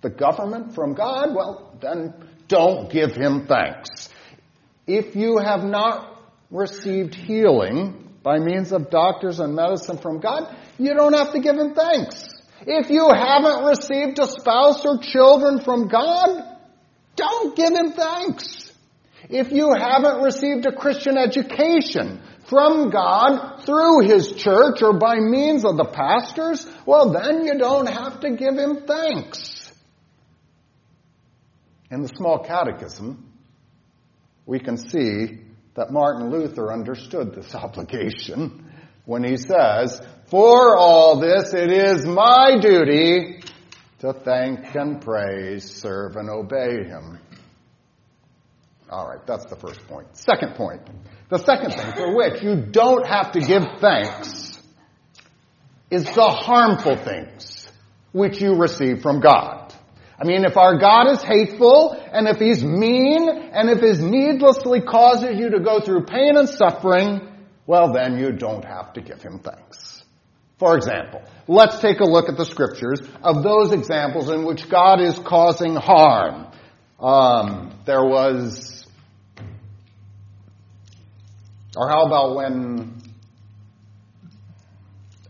the 0.02 0.10
government 0.10 0.74
from 0.74 0.94
God, 0.94 1.34
well, 1.34 1.76
then 1.80 2.14
don't 2.46 2.92
give 2.92 3.16
him 3.16 3.46
thanks. 3.46 4.10
If 4.86 5.16
you 5.16 5.38
have 5.38 5.64
not 5.64 6.22
received 6.50 7.14
healing 7.14 8.05
by 8.26 8.40
means 8.40 8.72
of 8.72 8.90
doctors 8.90 9.38
and 9.38 9.54
medicine 9.54 9.98
from 9.98 10.18
God, 10.18 10.52
you 10.78 10.94
don't 10.94 11.12
have 11.12 11.30
to 11.34 11.38
give 11.38 11.56
him 11.56 11.74
thanks. 11.74 12.26
If 12.62 12.90
you 12.90 13.08
haven't 13.08 13.64
received 13.64 14.18
a 14.18 14.26
spouse 14.26 14.84
or 14.84 14.98
children 14.98 15.60
from 15.60 15.86
God, 15.86 16.42
don't 17.14 17.54
give 17.54 17.72
him 17.72 17.92
thanks. 17.92 18.72
If 19.30 19.52
you 19.52 19.72
haven't 19.72 20.24
received 20.24 20.66
a 20.66 20.74
Christian 20.74 21.16
education 21.16 22.20
from 22.48 22.90
God 22.90 23.62
through 23.64 24.08
His 24.08 24.32
church 24.32 24.82
or 24.82 24.98
by 24.98 25.20
means 25.20 25.64
of 25.64 25.76
the 25.76 25.84
pastors, 25.84 26.66
well 26.84 27.12
then 27.12 27.44
you 27.44 27.56
don't 27.58 27.86
have 27.86 28.18
to 28.22 28.30
give 28.30 28.56
Him 28.56 28.86
thanks. 28.88 29.70
In 31.92 32.02
the 32.02 32.08
small 32.08 32.40
catechism, 32.40 33.32
we 34.46 34.58
can 34.58 34.78
see 34.78 35.45
that 35.76 35.92
Martin 35.92 36.30
Luther 36.30 36.72
understood 36.72 37.34
this 37.34 37.54
obligation 37.54 38.64
when 39.04 39.22
he 39.22 39.36
says, 39.36 40.00
For 40.30 40.76
all 40.76 41.20
this 41.20 41.54
it 41.54 41.70
is 41.70 42.04
my 42.04 42.58
duty 42.60 43.42
to 44.00 44.12
thank 44.12 44.74
and 44.74 45.00
praise, 45.00 45.70
serve 45.70 46.16
and 46.16 46.28
obey 46.28 46.84
Him. 46.84 47.18
All 48.90 49.08
right, 49.08 49.24
that's 49.26 49.46
the 49.46 49.56
first 49.56 49.80
point. 49.88 50.16
Second 50.16 50.54
point. 50.54 50.82
The 51.28 51.38
second 51.38 51.72
thing 51.72 51.92
for 51.92 52.14
which 52.14 52.42
you 52.42 52.56
don't 52.56 53.06
have 53.06 53.32
to 53.32 53.40
give 53.40 53.62
thanks 53.80 54.62
is 55.90 56.04
the 56.04 56.28
harmful 56.28 56.96
things 56.96 57.68
which 58.12 58.40
you 58.40 58.54
receive 58.54 59.02
from 59.02 59.20
God. 59.20 59.65
I 60.18 60.24
mean, 60.24 60.44
if 60.44 60.56
our 60.56 60.78
God 60.78 61.08
is 61.10 61.22
hateful, 61.22 61.92
and 61.92 62.26
if 62.26 62.38
He's 62.38 62.64
mean, 62.64 63.28
and 63.28 63.68
if 63.68 63.80
He 63.80 64.02
needlessly 64.04 64.80
causes 64.80 65.38
you 65.38 65.50
to 65.50 65.60
go 65.60 65.80
through 65.80 66.04
pain 66.04 66.36
and 66.36 66.48
suffering, 66.48 67.28
well 67.66 67.92
then 67.92 68.18
you 68.18 68.32
don't 68.32 68.64
have 68.64 68.94
to 68.94 69.00
give 69.00 69.20
Him 69.20 69.40
thanks. 69.40 70.04
For 70.58 70.74
example, 70.74 71.22
let's 71.46 71.80
take 71.80 72.00
a 72.00 72.04
look 72.04 72.30
at 72.30 72.38
the 72.38 72.46
scriptures 72.46 73.02
of 73.22 73.42
those 73.42 73.72
examples 73.72 74.30
in 74.30 74.44
which 74.44 74.70
God 74.70 75.02
is 75.02 75.18
causing 75.18 75.76
harm. 75.76 76.46
Um, 76.98 77.78
there 77.84 78.04
was, 78.04 78.86
or 81.76 81.90
how 81.90 82.06
about 82.06 82.36
when, 82.36 83.02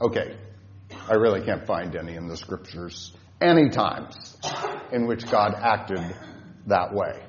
okay, 0.01 0.37
I 1.09 1.15
really 1.15 1.45
can't 1.45 1.67
find 1.67 1.97
any 1.97 2.15
in 2.15 2.29
the 2.29 2.37
scriptures, 2.37 3.13
any 3.41 3.69
times 3.69 4.37
in 4.93 5.07
which 5.07 5.31
God 5.31 5.55
acted 5.55 6.01
that 6.67 6.93
way. 6.93 7.23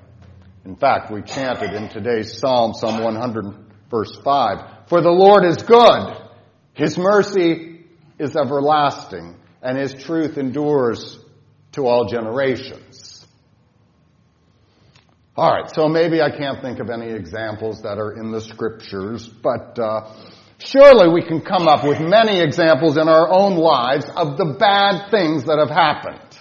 In 0.65 0.75
fact, 0.75 1.11
we 1.11 1.21
chanted 1.21 1.73
in 1.73 1.89
today's 1.89 2.37
Psalm, 2.39 2.73
Psalm 2.73 3.03
100, 3.03 3.45
verse 3.89 4.15
5, 4.23 4.87
For 4.89 5.01
the 5.01 5.09
Lord 5.09 5.45
is 5.45 5.61
good, 5.63 6.17
His 6.73 6.97
mercy 6.97 7.85
is 8.19 8.35
everlasting, 8.35 9.35
and 9.61 9.77
His 9.77 9.93
truth 9.93 10.37
endures 10.37 11.19
to 11.73 11.85
all 11.85 12.05
generations. 12.05 13.25
All 15.37 15.51
right, 15.51 15.69
so 15.69 15.87
maybe 15.87 16.19
I 16.19 16.35
can't 16.35 16.61
think 16.61 16.79
of 16.79 16.89
any 16.89 17.11
examples 17.11 17.83
that 17.83 17.99
are 17.99 18.11
in 18.13 18.31
the 18.31 18.41
scriptures, 18.41 19.27
but 19.27 19.77
uh, 19.77 20.11
surely 20.57 21.09
we 21.09 21.21
can 21.21 21.41
come 21.41 21.67
up 21.67 21.83
with 21.83 21.99
many 21.99 22.39
examples 22.41 22.97
in 22.97 23.07
our 23.07 23.29
own 23.29 23.55
lives 23.55 24.05
of 24.15 24.37
the 24.37 24.55
bad 24.59 25.09
things 25.09 25.45
that 25.45 25.59
have 25.59 25.69
happened. 25.69 26.37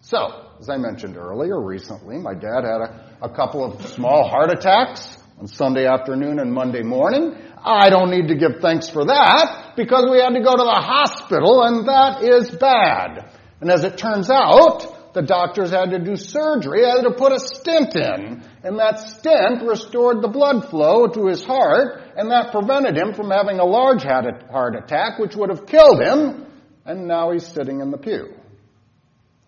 So, 0.00 0.48
as 0.60 0.68
I 0.68 0.76
mentioned 0.76 1.16
earlier, 1.16 1.60
recently, 1.60 2.18
my 2.18 2.34
dad 2.34 2.64
had 2.64 2.80
a, 2.80 3.18
a 3.22 3.28
couple 3.28 3.64
of 3.64 3.86
small 3.88 4.28
heart 4.28 4.50
attacks 4.52 5.16
on 5.38 5.48
Sunday 5.48 5.86
afternoon 5.86 6.38
and 6.38 6.52
Monday 6.52 6.82
morning. 6.82 7.36
I 7.56 7.88
don't 7.90 8.10
need 8.10 8.28
to 8.28 8.36
give 8.36 8.60
thanks 8.60 8.88
for 8.88 9.06
that 9.06 9.72
because 9.76 10.06
we 10.10 10.18
had 10.18 10.34
to 10.34 10.42
go 10.42 10.56
to 10.56 10.62
the 10.62 10.80
hospital 10.80 11.62
and 11.64 11.88
that 11.88 12.22
is 12.22 12.50
bad. 12.50 13.30
And 13.60 13.70
as 13.70 13.84
it 13.84 13.96
turns 13.96 14.30
out, 14.30 15.14
the 15.14 15.22
doctors 15.22 15.70
had 15.70 15.90
to 15.90 15.98
do 15.98 16.16
surgery, 16.16 16.84
had 16.84 17.02
to 17.02 17.12
put 17.12 17.32
a 17.32 17.40
stent 17.40 17.96
in. 17.96 18.44
And 18.62 18.78
that 18.78 19.00
stent 19.00 19.62
restored 19.62 20.22
the 20.22 20.28
blood 20.28 20.68
flow 20.68 21.06
to 21.06 21.26
his 21.28 21.42
heart 21.42 22.03
and 22.16 22.30
that 22.30 22.52
prevented 22.52 22.96
him 22.96 23.14
from 23.14 23.30
having 23.30 23.58
a 23.58 23.64
large 23.64 24.02
heart 24.02 24.74
attack 24.76 25.18
which 25.18 25.34
would 25.36 25.50
have 25.50 25.66
killed 25.66 26.00
him. 26.00 26.46
And 26.84 27.08
now 27.08 27.30
he's 27.30 27.46
sitting 27.46 27.80
in 27.80 27.90
the 27.90 27.96
pew. 27.96 28.34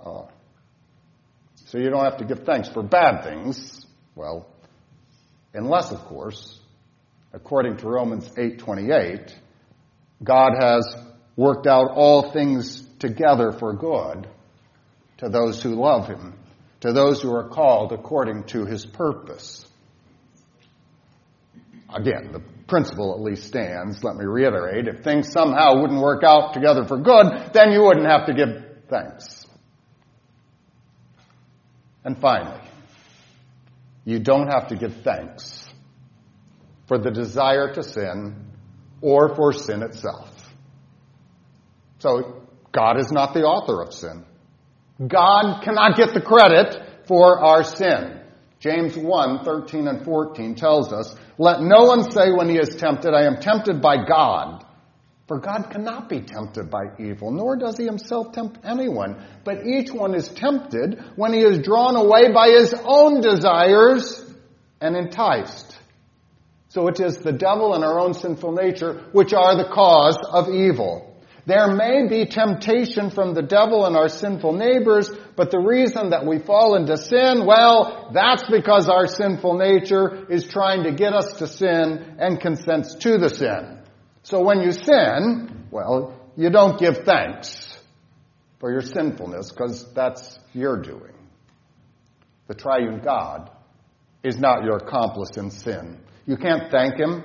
Oh. 0.01 0.29
So 1.67 1.79
you 1.79 1.91
don't 1.91 2.05
have 2.05 2.19
to 2.19 2.25
give 2.25 2.45
thanks 2.45 2.69
for 2.69 2.83
bad 2.83 3.25
things. 3.25 3.85
Well, 4.15 4.47
unless, 5.53 5.91
of 5.93 5.99
course, 6.07 6.59
according 7.33 7.77
to 7.79 7.89
Romans 7.89 8.27
8:28, 8.37 9.35
God 10.23 10.53
has 10.59 10.97
worked 11.37 11.67
out 11.67 11.91
all 11.91 12.33
things 12.33 12.83
together 12.99 13.53
for 13.53 13.75
good 13.75 14.29
to 15.19 15.29
those 15.29 15.63
who 15.63 15.75
love 15.75 16.07
him, 16.07 16.35
to 16.81 16.93
those 16.93 17.21
who 17.21 17.35
are 17.35 17.49
called 17.49 17.93
according 17.93 18.45
to 18.45 18.65
his 18.65 18.87
purpose. 18.87 19.67
Again, 21.95 22.33
the 22.33 22.41
principle 22.67 23.15
at 23.15 23.21
least 23.21 23.47
stands. 23.47 24.03
Let 24.03 24.17
me 24.17 24.25
reiterate. 24.25 24.89
If 24.89 25.03
things 25.03 25.31
somehow 25.31 25.81
wouldn't 25.81 26.01
work 26.01 26.23
out 26.25 26.53
together 26.53 26.85
for 26.85 26.99
good, 26.99 27.53
then 27.53 27.73
you 27.73 27.83
wouldn't 27.83 28.07
have 28.07 28.27
to 28.27 28.35
give 28.35 28.65
thanks. 28.89 29.47
And 32.05 32.19
finally, 32.19 32.61
you 34.05 34.21
don't 34.21 34.49
have 34.49 34.69
to 34.69 34.77
give 34.77 35.03
thanks 35.03 35.69
for 36.87 36.99
the 36.99 37.11
desire 37.11 37.75
to 37.75 37.83
sin 37.83 38.47
or 39.01 39.35
for 39.35 39.53
sin 39.53 39.83
itself. 39.83 40.31
So, 41.99 42.43
God 42.73 42.99
is 42.99 43.11
not 43.11 43.33
the 43.33 43.43
author 43.43 43.83
of 43.83 43.93
sin. 43.93 44.25
God 45.05 45.63
cannot 45.63 45.97
get 45.97 46.15
the 46.15 46.21
credit 46.21 47.07
for 47.07 47.43
our 47.45 47.65
sin. 47.65 48.21
James 48.61 48.97
1, 48.97 49.45
13 49.45 49.87
and 49.87 50.05
14 50.05 50.55
tells 50.55 50.93
us, 50.93 51.15
Let 51.39 51.61
no 51.61 51.85
one 51.85 52.11
say 52.11 52.31
when 52.33 52.49
he 52.49 52.57
is 52.57 52.77
tempted, 52.77 53.13
I 53.13 53.25
am 53.25 53.41
tempted 53.41 53.83
by 53.83 54.05
God. 54.07 54.65
For 55.27 55.41
God 55.41 55.71
cannot 55.71 56.09
be 56.09 56.21
tempted 56.21 56.71
by 56.71 56.85
evil, 56.99 57.33
nor 57.33 57.57
does 57.57 57.77
he 57.77 57.85
himself 57.85 58.33
tempt 58.33 58.61
anyone. 58.65 59.17
But 59.45 59.67
each 59.67 59.91
one 59.91 60.15
is 60.15 60.29
tempted 60.29 61.03
when 61.17 61.33
he 61.33 61.41
is 61.41 61.59
drawn 61.59 61.97
away 61.97 62.33
by 62.33 62.49
his 62.51 62.73
own 62.85 63.21
desires 63.21 64.25
and 64.81 64.97
enticed. 64.97 65.77
So 66.69 66.89
it 66.89 67.01
is 67.01 67.19
the 67.19 67.33
devil 67.33 67.75
and 67.75 67.85
our 67.85 67.99
own 67.99 68.15
sinful 68.15 68.53
nature 68.53 69.05
which 69.13 69.33
are 69.33 69.57
the 69.57 69.69
cause 69.69 70.19
of 70.31 70.49
evil. 70.49 71.06
There 71.47 71.69
may 71.69 72.09
be 72.09 72.27
temptation 72.27 73.11
from 73.11 73.35
the 73.35 73.43
devil 73.43 73.87
and 73.87 73.97
our 73.97 74.09
sinful 74.09 74.55
neighbors, 74.55 75.09
but 75.37 75.53
the 75.53 75.61
reason 75.61 76.11
that 76.11 76.27
we 76.27 76.41
fall 76.41 76.75
into 76.75 76.97
sin, 76.97 77.47
well, 77.47 78.11
that's 78.13 78.43
because 78.51 78.89
our 78.89 79.07
sinful 79.07 79.57
nature 79.57 80.27
is 80.29 80.45
trying 80.45 80.83
to 80.83 80.93
get 80.93 81.13
us 81.13 81.35
to 81.35 81.47
sin 81.47 82.17
and 82.19 82.41
consents 82.41 82.97
to 82.97 83.17
the 83.17 83.31
sin. 83.31 83.81
So 84.25 84.43
when 84.43 84.61
you 84.61 84.73
sin, 84.73 85.69
well, 85.71 86.21
you 86.37 86.51
don't 86.51 86.81
give 86.81 87.05
thanks 87.05 87.79
for 88.59 88.73
your 88.73 88.83
sinfulness 88.83 89.53
because 89.53 89.87
that's 89.95 90.41
your 90.53 90.83
doing. 90.83 91.15
The 92.49 92.55
triune 92.55 93.03
God 93.05 93.51
is 94.25 94.37
not 94.37 94.65
your 94.65 94.79
accomplice 94.79 95.37
in 95.37 95.51
sin. 95.51 96.01
You 96.27 96.37
can't 96.37 96.73
thank 96.73 96.99
Him 96.99 97.23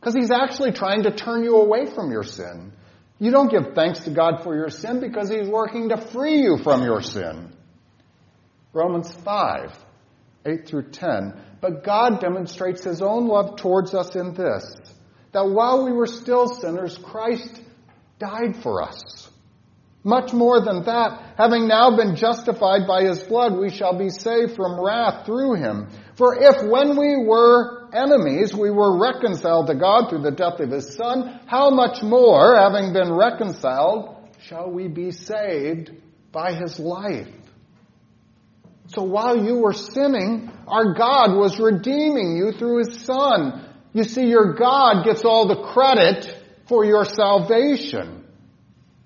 because 0.00 0.14
He's 0.14 0.32
actually 0.32 0.72
trying 0.72 1.04
to 1.04 1.12
turn 1.12 1.44
you 1.44 1.56
away 1.56 1.86
from 1.86 2.10
your 2.10 2.24
sin. 2.24 2.72
You 3.20 3.30
don't 3.30 3.50
give 3.50 3.74
thanks 3.74 4.00
to 4.00 4.10
God 4.10 4.42
for 4.42 4.56
your 4.56 4.70
sin 4.70 4.98
because 4.98 5.28
He's 5.28 5.46
working 5.46 5.90
to 5.90 5.98
free 5.98 6.40
you 6.40 6.56
from 6.56 6.82
your 6.82 7.02
sin. 7.02 7.54
Romans 8.72 9.12
5, 9.12 9.78
8 10.46 10.66
through 10.66 10.90
10. 10.90 11.40
But 11.60 11.84
God 11.84 12.20
demonstrates 12.20 12.82
His 12.82 13.02
own 13.02 13.28
love 13.28 13.56
towards 13.56 13.94
us 13.94 14.16
in 14.16 14.34
this 14.34 14.74
that 15.32 15.48
while 15.48 15.84
we 15.84 15.92
were 15.92 16.06
still 16.06 16.48
sinners, 16.48 16.98
Christ 16.98 17.60
died 18.18 18.56
for 18.62 18.82
us. 18.82 19.30
Much 20.02 20.32
more 20.32 20.64
than 20.64 20.84
that, 20.84 21.34
having 21.36 21.68
now 21.68 21.94
been 21.94 22.16
justified 22.16 22.86
by 22.88 23.02
his 23.02 23.20
blood, 23.20 23.56
we 23.56 23.70
shall 23.70 23.96
be 23.96 24.08
saved 24.08 24.56
from 24.56 24.80
wrath 24.80 25.26
through 25.26 25.54
him. 25.54 25.88
For 26.20 26.36
if 26.38 26.62
when 26.70 26.98
we 26.98 27.16
were 27.16 27.88
enemies, 27.94 28.52
we 28.52 28.70
were 28.70 29.00
reconciled 29.00 29.68
to 29.68 29.74
God 29.74 30.10
through 30.10 30.20
the 30.20 30.30
death 30.30 30.60
of 30.60 30.70
his 30.70 30.94
son, 30.94 31.40
how 31.46 31.70
much 31.70 32.02
more, 32.02 32.56
having 32.56 32.92
been 32.92 33.10
reconciled, 33.10 34.28
shall 34.42 34.70
we 34.70 34.86
be 34.86 35.12
saved 35.12 35.92
by 36.30 36.52
his 36.52 36.78
life? 36.78 37.26
So 38.88 39.02
while 39.02 39.42
you 39.42 39.60
were 39.60 39.72
sinning, 39.72 40.52
our 40.68 40.92
God 40.92 41.38
was 41.38 41.58
redeeming 41.58 42.36
you 42.36 42.52
through 42.52 42.84
his 42.84 43.00
son. 43.00 43.66
You 43.94 44.04
see, 44.04 44.26
your 44.26 44.52
God 44.52 45.06
gets 45.06 45.24
all 45.24 45.48
the 45.48 45.62
credit 45.72 46.36
for 46.68 46.84
your 46.84 47.06
salvation. 47.06 48.26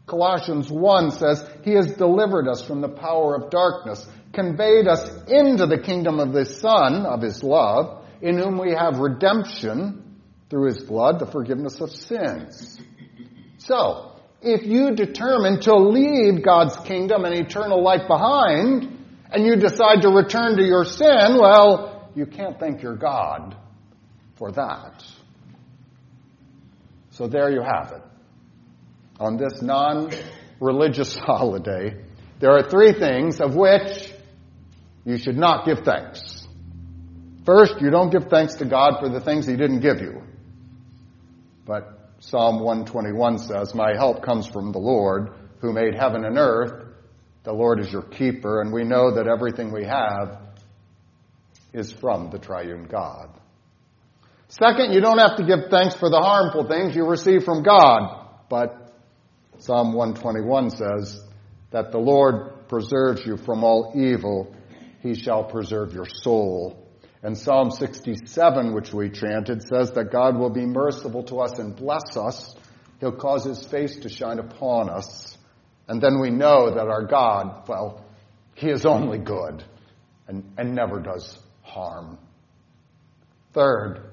Colossians 0.06 0.68
1 0.68 1.12
says, 1.12 1.48
He 1.62 1.74
has 1.74 1.92
delivered 1.92 2.48
us 2.48 2.66
from 2.66 2.80
the 2.80 2.88
power 2.88 3.36
of 3.36 3.50
darkness, 3.50 4.04
conveyed 4.34 4.86
us 4.88 5.08
into 5.28 5.66
the 5.66 5.78
kingdom 5.78 6.20
of 6.20 6.32
the 6.32 6.44
Son 6.44 7.06
of 7.06 7.22
His 7.22 7.42
love, 7.42 8.04
in 8.20 8.38
whom 8.38 8.58
we 8.58 8.72
have 8.72 8.98
redemption 8.98 10.20
through 10.50 10.66
His 10.66 10.82
blood, 10.82 11.18
the 11.18 11.26
forgiveness 11.26 11.80
of 11.80 11.90
sins. 11.90 12.78
So, 13.58 14.12
if 14.42 14.66
you 14.66 14.94
determine 14.94 15.60
to 15.62 15.74
leave 15.74 16.44
God's 16.44 16.76
kingdom 16.86 17.24
and 17.24 17.34
eternal 17.34 17.82
life 17.82 18.06
behind, 18.06 19.04
and 19.30 19.44
you 19.44 19.56
decide 19.56 20.02
to 20.02 20.10
return 20.10 20.56
to 20.58 20.62
your 20.62 20.84
sin, 20.84 21.38
well, 21.40 22.10
you 22.14 22.26
can't 22.26 22.60
thank 22.60 22.82
your 22.82 22.94
God 22.94 23.56
for 24.36 24.52
that. 24.52 25.04
So 27.10 27.26
there 27.26 27.50
you 27.50 27.62
have 27.62 27.92
it. 27.92 28.02
On 29.18 29.36
this 29.36 29.62
non 29.62 30.10
religious 30.60 31.14
holiday, 31.20 32.04
there 32.40 32.50
are 32.50 32.68
three 32.68 32.92
things 32.92 33.40
of 33.40 33.54
which 33.54 34.12
you 35.04 35.18
should 35.18 35.36
not 35.36 35.66
give 35.66 35.80
thanks. 35.80 36.46
First, 37.44 37.80
you 37.80 37.90
don't 37.90 38.10
give 38.10 38.28
thanks 38.28 38.54
to 38.56 38.64
God 38.64 39.00
for 39.00 39.08
the 39.08 39.20
things 39.20 39.46
He 39.46 39.56
didn't 39.56 39.80
give 39.80 40.00
you. 40.00 40.22
But 41.66 42.14
Psalm 42.20 42.60
121 42.60 43.38
says, 43.38 43.74
My 43.74 43.94
help 43.94 44.22
comes 44.22 44.46
from 44.46 44.72
the 44.72 44.78
Lord 44.78 45.30
who 45.60 45.72
made 45.72 45.94
heaven 45.94 46.24
and 46.24 46.38
earth. 46.38 46.86
The 47.44 47.52
Lord 47.52 47.80
is 47.80 47.92
your 47.92 48.02
keeper, 48.02 48.62
and 48.62 48.72
we 48.72 48.84
know 48.84 49.16
that 49.16 49.26
everything 49.26 49.72
we 49.72 49.84
have 49.84 50.38
is 51.74 51.92
from 51.92 52.30
the 52.30 52.38
triune 52.38 52.84
God. 52.84 53.28
Second, 54.48 54.92
you 54.92 55.00
don't 55.00 55.18
have 55.18 55.36
to 55.36 55.44
give 55.44 55.70
thanks 55.70 55.96
for 55.96 56.08
the 56.08 56.20
harmful 56.20 56.68
things 56.68 56.94
you 56.94 57.06
receive 57.06 57.44
from 57.44 57.62
God. 57.62 58.28
But 58.48 58.94
Psalm 59.58 59.92
121 59.92 60.70
says 60.70 61.20
that 61.70 61.92
the 61.92 61.98
Lord 61.98 62.68
preserves 62.68 63.26
you 63.26 63.36
from 63.36 63.64
all 63.64 63.92
evil, 63.96 64.54
he 65.04 65.14
shall 65.14 65.44
preserve 65.44 65.92
your 65.92 66.06
soul. 66.08 66.88
And 67.22 67.36
Psalm 67.36 67.70
67, 67.70 68.74
which 68.74 68.92
we 68.92 69.10
chanted, 69.10 69.62
says 69.62 69.92
that 69.92 70.10
God 70.10 70.38
will 70.38 70.48
be 70.50 70.64
merciful 70.64 71.22
to 71.24 71.40
us 71.40 71.58
and 71.58 71.76
bless 71.76 72.16
us. 72.16 72.56
He'll 73.00 73.12
cause 73.12 73.44
his 73.44 73.64
face 73.66 73.96
to 73.98 74.08
shine 74.08 74.38
upon 74.38 74.88
us. 74.88 75.36
And 75.88 76.00
then 76.00 76.20
we 76.20 76.30
know 76.30 76.70
that 76.74 76.88
our 76.88 77.04
God, 77.04 77.68
well, 77.68 78.02
he 78.54 78.70
is 78.70 78.86
only 78.86 79.18
good 79.18 79.62
and, 80.26 80.54
and 80.56 80.74
never 80.74 81.00
does 81.00 81.38
harm. 81.62 82.18
Third, 83.52 84.10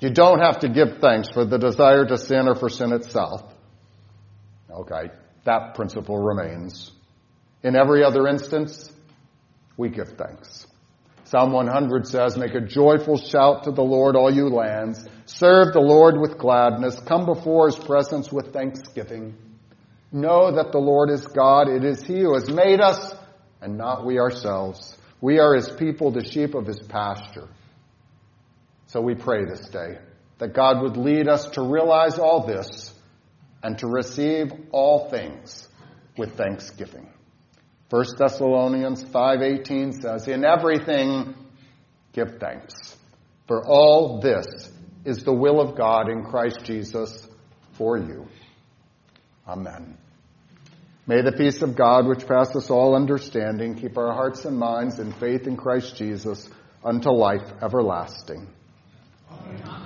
you 0.00 0.10
don't 0.10 0.40
have 0.40 0.58
to 0.60 0.68
give 0.68 0.98
thanks 1.00 1.28
for 1.28 1.44
the 1.44 1.58
desire 1.58 2.04
to 2.04 2.18
sin 2.18 2.48
or 2.48 2.56
for 2.56 2.68
sin 2.68 2.92
itself. 2.92 3.44
Okay, 4.68 5.12
that 5.44 5.74
principle 5.76 6.18
remains. 6.18 6.90
In 7.62 7.76
every 7.76 8.02
other 8.02 8.26
instance, 8.26 8.92
we 9.76 9.88
give 9.88 10.08
thanks. 10.16 10.66
Psalm 11.24 11.52
100 11.52 12.06
says, 12.06 12.36
Make 12.36 12.54
a 12.54 12.60
joyful 12.60 13.16
shout 13.16 13.64
to 13.64 13.72
the 13.72 13.82
Lord, 13.82 14.14
all 14.14 14.32
you 14.32 14.48
lands. 14.48 15.04
Serve 15.26 15.72
the 15.72 15.80
Lord 15.80 16.20
with 16.20 16.38
gladness. 16.38 17.00
Come 17.00 17.26
before 17.26 17.66
his 17.66 17.76
presence 17.76 18.30
with 18.30 18.52
thanksgiving. 18.52 19.34
Know 20.12 20.54
that 20.54 20.70
the 20.70 20.78
Lord 20.78 21.10
is 21.10 21.26
God. 21.26 21.68
It 21.68 21.84
is 21.84 22.04
he 22.04 22.20
who 22.20 22.34
has 22.34 22.48
made 22.48 22.80
us 22.80 23.12
and 23.60 23.76
not 23.76 24.06
we 24.06 24.20
ourselves. 24.20 24.96
We 25.20 25.40
are 25.40 25.54
his 25.54 25.68
people, 25.68 26.12
the 26.12 26.24
sheep 26.24 26.54
of 26.54 26.66
his 26.66 26.78
pasture. 26.78 27.48
So 28.86 29.00
we 29.00 29.16
pray 29.16 29.44
this 29.44 29.68
day 29.68 29.98
that 30.38 30.54
God 30.54 30.82
would 30.82 30.96
lead 30.96 31.28
us 31.28 31.48
to 31.50 31.62
realize 31.62 32.18
all 32.18 32.46
this 32.46 32.94
and 33.62 33.76
to 33.78 33.88
receive 33.88 34.52
all 34.70 35.10
things 35.10 35.68
with 36.16 36.36
thanksgiving. 36.36 37.08
1 37.88 38.04
Thessalonians 38.18 39.04
5:18 39.04 39.92
says, 40.00 40.26
"In 40.28 40.44
everything 40.44 41.34
give 42.12 42.38
thanks, 42.38 42.96
for 43.46 43.64
all 43.64 44.20
this 44.20 44.72
is 45.04 45.22
the 45.22 45.32
will 45.32 45.60
of 45.60 45.76
God 45.76 46.08
in 46.08 46.24
Christ 46.24 46.64
Jesus 46.64 47.28
for 47.74 47.96
you." 47.96 48.26
Amen. 49.46 49.96
May 51.06 51.22
the 51.22 51.30
peace 51.30 51.62
of 51.62 51.76
God, 51.76 52.06
which 52.06 52.26
passes 52.26 52.68
all 52.68 52.96
understanding, 52.96 53.76
keep 53.76 53.96
our 53.96 54.12
hearts 54.12 54.44
and 54.44 54.58
minds 54.58 54.98
in 54.98 55.12
faith 55.12 55.46
in 55.46 55.56
Christ 55.56 55.94
Jesus 55.94 56.48
unto 56.84 57.10
life 57.10 57.52
everlasting. 57.62 58.48
Amen. 59.30 59.85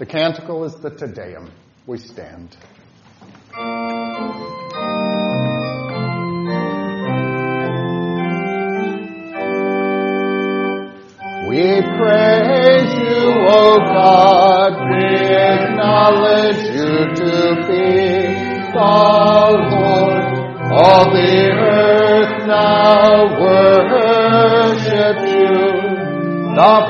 The 0.00 0.06
canticle 0.06 0.64
is 0.64 0.74
the 0.76 0.88
Te 0.88 1.08
Deum. 1.12 1.50
We 1.86 1.98
stand. 1.98 2.56
We 11.46 11.82
praise 11.98 12.94
you, 12.96 13.28
O 13.44 13.76
God. 13.92 14.72
We 14.88 15.04
acknowledge 15.36 16.62
you 16.72 16.92
to 17.20 17.56
be 17.68 17.84
the 18.72 18.94
Lord. 19.68 20.24
All 20.72 21.12
the 21.12 21.52
earth 21.52 22.46
now 22.46 23.38
worships 23.38 25.28
you, 25.30 25.60
the 26.56 26.89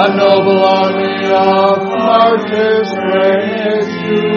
The 0.00 0.08
noble 0.16 0.64
army 0.64 1.28
of 1.28 1.84
martyrs 1.84 2.88
praise 2.88 3.90
you. 4.08 4.32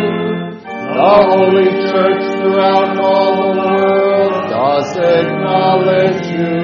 The 0.59 1.14
holy 1.32 1.70
church 1.88 2.24
throughout 2.36 2.91
all 2.99 3.32
the 3.38 3.51
world 3.61 4.36
does 4.49 4.91
acknowledge 4.97 6.26
you. 6.36 6.59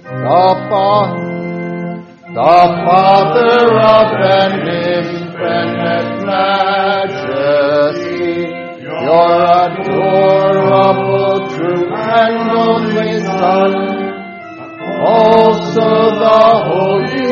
The, 0.00 0.48
fa- 0.70 1.12
the 2.38 2.60
Father 2.86 3.60
of 3.92 4.08
an 4.32 4.52
infinite 4.64 6.10
majesty, 6.24 7.68
your 8.80 9.36
adorable, 9.66 11.36
true, 11.50 11.84
and 11.92 12.48
only 12.50 13.12
Son, 13.20 13.72
also 15.02 15.88
the 16.24 16.42
Holy 16.64 17.29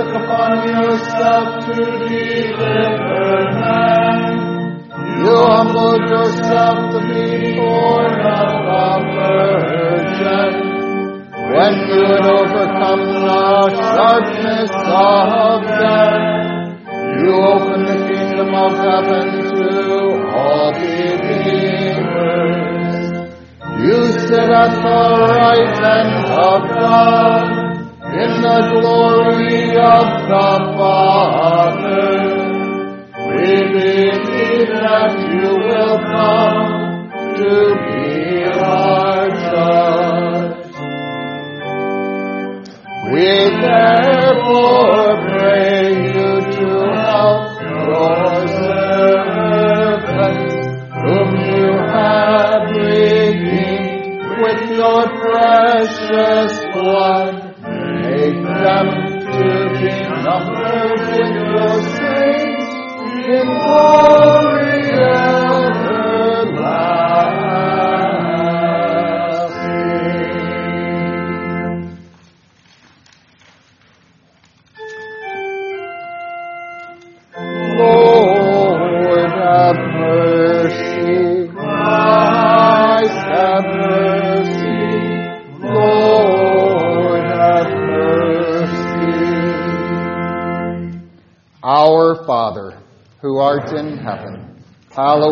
upon 0.00 0.68
yourself 0.68 1.66
to 1.66 1.74
deliver 1.74 2.99
humbled 5.80 6.10
yourself 6.10 6.78
to 6.92 7.00
be 7.08 7.56
born 7.56 8.12
of 8.20 8.50
a 8.68 8.90
virgin. 9.16 10.52
When 11.54 11.74
you 11.88 12.00
had 12.10 12.24
overcome 12.26 13.02
the 13.26 13.44
sharpness 13.94 14.72
of 14.76 15.58
death, 15.82 16.24
you 17.20 17.32
opened 17.52 17.86
the 17.88 17.98
kingdom 18.08 18.50
of 18.54 18.72
heaven 18.86 19.26
to 19.50 19.68
all 20.36 20.70
believers. 20.72 21.40
You 23.84 23.98
sit 24.28 24.50
at 24.50 24.72
the 24.86 25.02
right 25.40 25.72
hand 25.84 26.14
of 26.30 26.60
God 26.76 27.42
in 28.22 28.30
the 28.42 28.60
glory 28.72 29.60
of 29.76 30.06
the 30.28 30.48
Father. 30.76 32.09
Believe 33.40 34.68
that 34.68 35.12
you 35.32 35.50
will 35.66 35.96
come 36.12 36.60
to 37.36 37.52
be 37.86 38.44
our 38.44 39.28
judge. 39.44 40.60
We 43.12 43.30
therefore 43.64 45.08
pray 45.24 45.88
you 46.04 46.30
to 46.56 46.68
help 47.00 47.44
your 47.62 48.30
whom 51.02 51.30
you 51.48 51.68
have 51.96 52.64
redeemed 52.76 54.20
with 54.42 54.62
your 54.70 55.02
precious 55.18 56.52
blood. 56.74 57.34
Make 58.02 58.42
them 58.64 58.88
to 59.32 59.48
be 59.80 59.92
numbered 60.24 61.00
with 61.08 61.34
your 61.54 61.89
in 63.30 64.29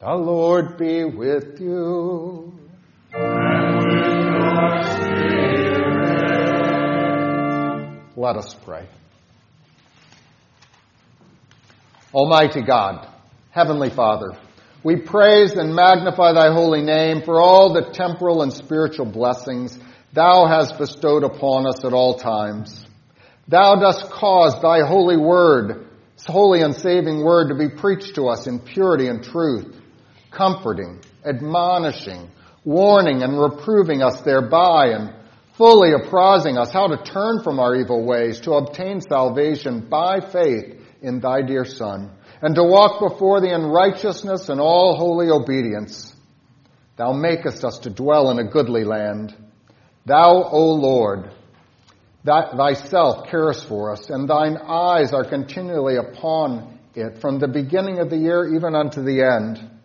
The 0.00 0.14
Lord 0.14 0.78
be 0.78 1.04
with 1.04 1.60
you. 1.60 2.52
And 3.12 3.78
with 3.78 4.06
your 4.06 4.82
spirit. 4.84 5.88
Let 8.16 8.36
us 8.36 8.54
pray. 8.64 8.86
Almighty 12.14 12.62
God, 12.62 13.08
Heavenly 13.50 13.90
Father, 13.90 14.38
we 14.84 14.94
praise 14.94 15.54
and 15.54 15.74
magnify 15.74 16.32
thy 16.32 16.52
holy 16.52 16.82
name 16.82 17.22
for 17.22 17.40
all 17.40 17.72
the 17.72 17.90
temporal 17.92 18.42
and 18.42 18.52
spiritual 18.52 19.06
blessings 19.06 19.76
thou 20.12 20.46
hast 20.46 20.78
bestowed 20.78 21.24
upon 21.24 21.66
us 21.66 21.84
at 21.84 21.92
all 21.92 22.14
times. 22.18 22.86
Thou 23.48 23.74
dost 23.74 24.10
cause 24.12 24.62
thy 24.62 24.86
holy 24.86 25.16
word, 25.16 25.88
holy 26.24 26.62
and 26.62 26.76
saving 26.76 27.24
word 27.24 27.48
to 27.48 27.56
be 27.56 27.68
preached 27.68 28.14
to 28.14 28.28
us 28.28 28.46
in 28.46 28.60
purity 28.60 29.08
and 29.08 29.24
truth, 29.24 29.74
comforting, 30.38 31.00
admonishing, 31.26 32.30
warning 32.64 33.22
and 33.22 33.38
reproving 33.38 34.02
us 34.02 34.20
thereby 34.20 34.86
and 34.90 35.12
fully 35.56 35.90
apprising 35.92 36.56
us 36.56 36.72
how 36.72 36.86
to 36.86 37.02
turn 37.02 37.42
from 37.42 37.58
our 37.58 37.74
evil 37.74 38.06
ways 38.06 38.40
to 38.40 38.52
obtain 38.52 39.00
salvation 39.00 39.88
by 39.90 40.20
faith 40.20 40.80
in 41.02 41.18
thy 41.18 41.42
dear 41.42 41.64
Son 41.64 42.10
and 42.40 42.54
to 42.54 42.62
walk 42.62 43.00
before 43.00 43.40
thee 43.40 43.50
in 43.50 43.62
righteousness 43.62 44.48
and 44.48 44.60
all 44.60 44.96
holy 44.96 45.28
obedience. 45.28 46.14
Thou 46.96 47.12
makest 47.12 47.64
us 47.64 47.78
to 47.80 47.90
dwell 47.90 48.30
in 48.30 48.38
a 48.38 48.48
goodly 48.48 48.84
land. 48.84 49.34
Thou, 50.06 50.48
O 50.50 50.74
Lord, 50.74 51.32
that 52.24 52.52
thyself 52.56 53.28
carest 53.28 53.66
for 53.66 53.92
us, 53.92 54.08
and 54.08 54.28
thine 54.28 54.56
eyes 54.56 55.12
are 55.12 55.24
continually 55.24 55.96
upon 55.96 56.78
it 56.94 57.20
from 57.20 57.38
the 57.38 57.48
beginning 57.48 57.98
of 57.98 58.10
the 58.10 58.16
year 58.16 58.54
even 58.54 58.74
unto 58.74 59.02
the 59.02 59.22
end. 59.22 59.77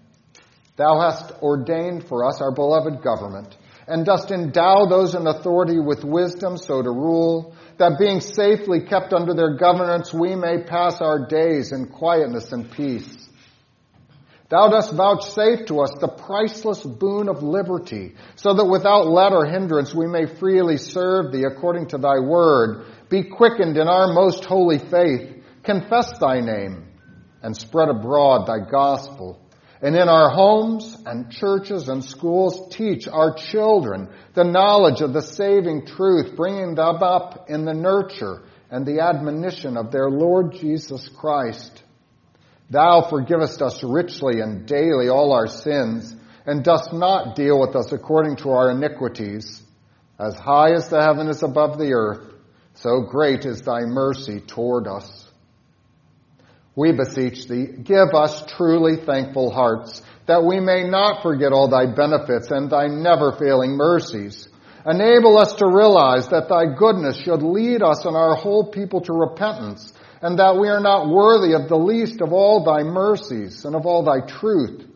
Thou 0.75 0.99
hast 0.99 1.31
ordained 1.41 2.07
for 2.07 2.25
us 2.25 2.41
our 2.41 2.51
beloved 2.51 3.03
government, 3.03 3.55
and 3.87 4.05
dost 4.05 4.31
endow 4.31 4.85
those 4.85 5.13
in 5.13 5.27
authority 5.27 5.79
with 5.79 6.03
wisdom 6.03 6.57
so 6.57 6.81
to 6.81 6.89
rule, 6.89 7.55
that 7.77 7.99
being 7.99 8.21
safely 8.21 8.81
kept 8.81 9.13
under 9.13 9.33
their 9.33 9.55
governance, 9.55 10.13
we 10.13 10.35
may 10.35 10.63
pass 10.63 10.99
our 11.01 11.27
days 11.27 11.71
in 11.71 11.87
quietness 11.87 12.51
and 12.51 12.71
peace. 12.71 13.29
Thou 14.49 14.69
dost 14.69 14.93
vouchsafe 14.93 15.65
to 15.67 15.81
us 15.81 15.91
the 15.99 16.07
priceless 16.07 16.83
boon 16.83 17.29
of 17.29 17.43
liberty, 17.43 18.15
so 18.35 18.53
that 18.53 18.65
without 18.65 19.07
let 19.07 19.31
or 19.31 19.45
hindrance 19.45 19.93
we 19.93 20.07
may 20.07 20.25
freely 20.25 20.77
serve 20.77 21.31
thee 21.31 21.43
according 21.43 21.87
to 21.87 21.97
thy 21.97 22.19
word, 22.19 22.85
be 23.09 23.23
quickened 23.23 23.77
in 23.77 23.87
our 23.87 24.13
most 24.13 24.45
holy 24.45 24.79
faith, 24.79 25.43
confess 25.63 26.17
thy 26.19 26.39
name, 26.39 26.85
and 27.41 27.55
spread 27.55 27.89
abroad 27.89 28.47
thy 28.47 28.59
gospel. 28.69 29.42
And 29.83 29.95
in 29.95 30.09
our 30.09 30.31
homes 30.31 30.97
and 31.05 31.29
churches 31.29 31.89
and 31.89 32.03
schools 32.03 32.73
teach 32.73 33.07
our 33.07 33.35
children 33.35 34.09
the 34.33 34.45
knowledge 34.45 35.01
of 35.01 35.13
the 35.13 35.21
saving 35.21 35.85
truth, 35.85 36.35
bringing 36.35 36.73
them 36.73 37.03
up 37.03 37.49
in 37.49 37.65
the 37.65 37.73
nurture 37.73 38.41
and 38.71 38.85
the 38.85 39.01
admonition 39.01 39.77
of 39.77 39.91
their 39.91 40.09
Lord 40.09 40.53
Jesus 40.53 41.07
Christ 41.09 41.83
Thou 42.73 43.07
forgivest 43.07 43.61
us 43.61 43.83
richly 43.83 44.39
and 44.41 44.65
daily 44.65 45.07
all 45.07 45.31
our 45.31 45.47
sins, 45.47 46.15
and 46.45 46.63
dost 46.63 46.91
not 46.91 47.35
deal 47.35 47.59
with 47.59 47.75
us 47.75 47.91
according 47.91 48.37
to 48.37 48.49
our 48.49 48.71
iniquities. 48.71 49.61
As 50.19 50.35
high 50.35 50.73
as 50.73 50.89
the 50.89 50.99
heaven 50.99 51.27
is 51.27 51.43
above 51.43 51.77
the 51.77 51.93
earth, 51.93 52.33
so 52.73 53.01
great 53.01 53.45
is 53.45 53.61
thy 53.61 53.81
mercy 53.81 54.39
toward 54.39 54.87
us. 54.87 55.29
We 56.75 56.91
beseech 56.91 57.47
thee, 57.47 57.67
give 57.67 58.15
us 58.15 58.43
truly 58.57 58.95
thankful 58.97 59.51
hearts, 59.51 60.01
that 60.25 60.43
we 60.43 60.59
may 60.59 60.89
not 60.89 61.21
forget 61.21 61.51
all 61.51 61.67
thy 61.67 61.85
benefits 61.85 62.49
and 62.49 62.69
thy 62.69 62.87
never 62.87 63.31
failing 63.31 63.77
mercies. 63.77 64.47
Enable 64.85 65.37
us 65.37 65.53
to 65.53 65.67
realize 65.67 66.29
that 66.29 66.49
thy 66.49 66.75
goodness 66.75 67.21
should 67.21 67.43
lead 67.43 67.83
us 67.83 68.05
and 68.05 68.15
our 68.15 68.35
whole 68.35 68.71
people 68.71 69.01
to 69.01 69.13
repentance 69.13 69.93
and 70.23 70.39
that 70.39 70.57
we 70.57 70.69
are 70.69 70.79
not 70.79 71.09
worthy 71.09 71.53
of 71.53 71.67
the 71.67 71.77
least 71.77 72.21
of 72.21 72.31
all 72.31 72.63
thy 72.63 72.81
mercies 72.81 73.65
and 73.65 73.75
of 73.75 73.85
all 73.85 74.03
thy 74.03 74.25
truth, 74.25 74.87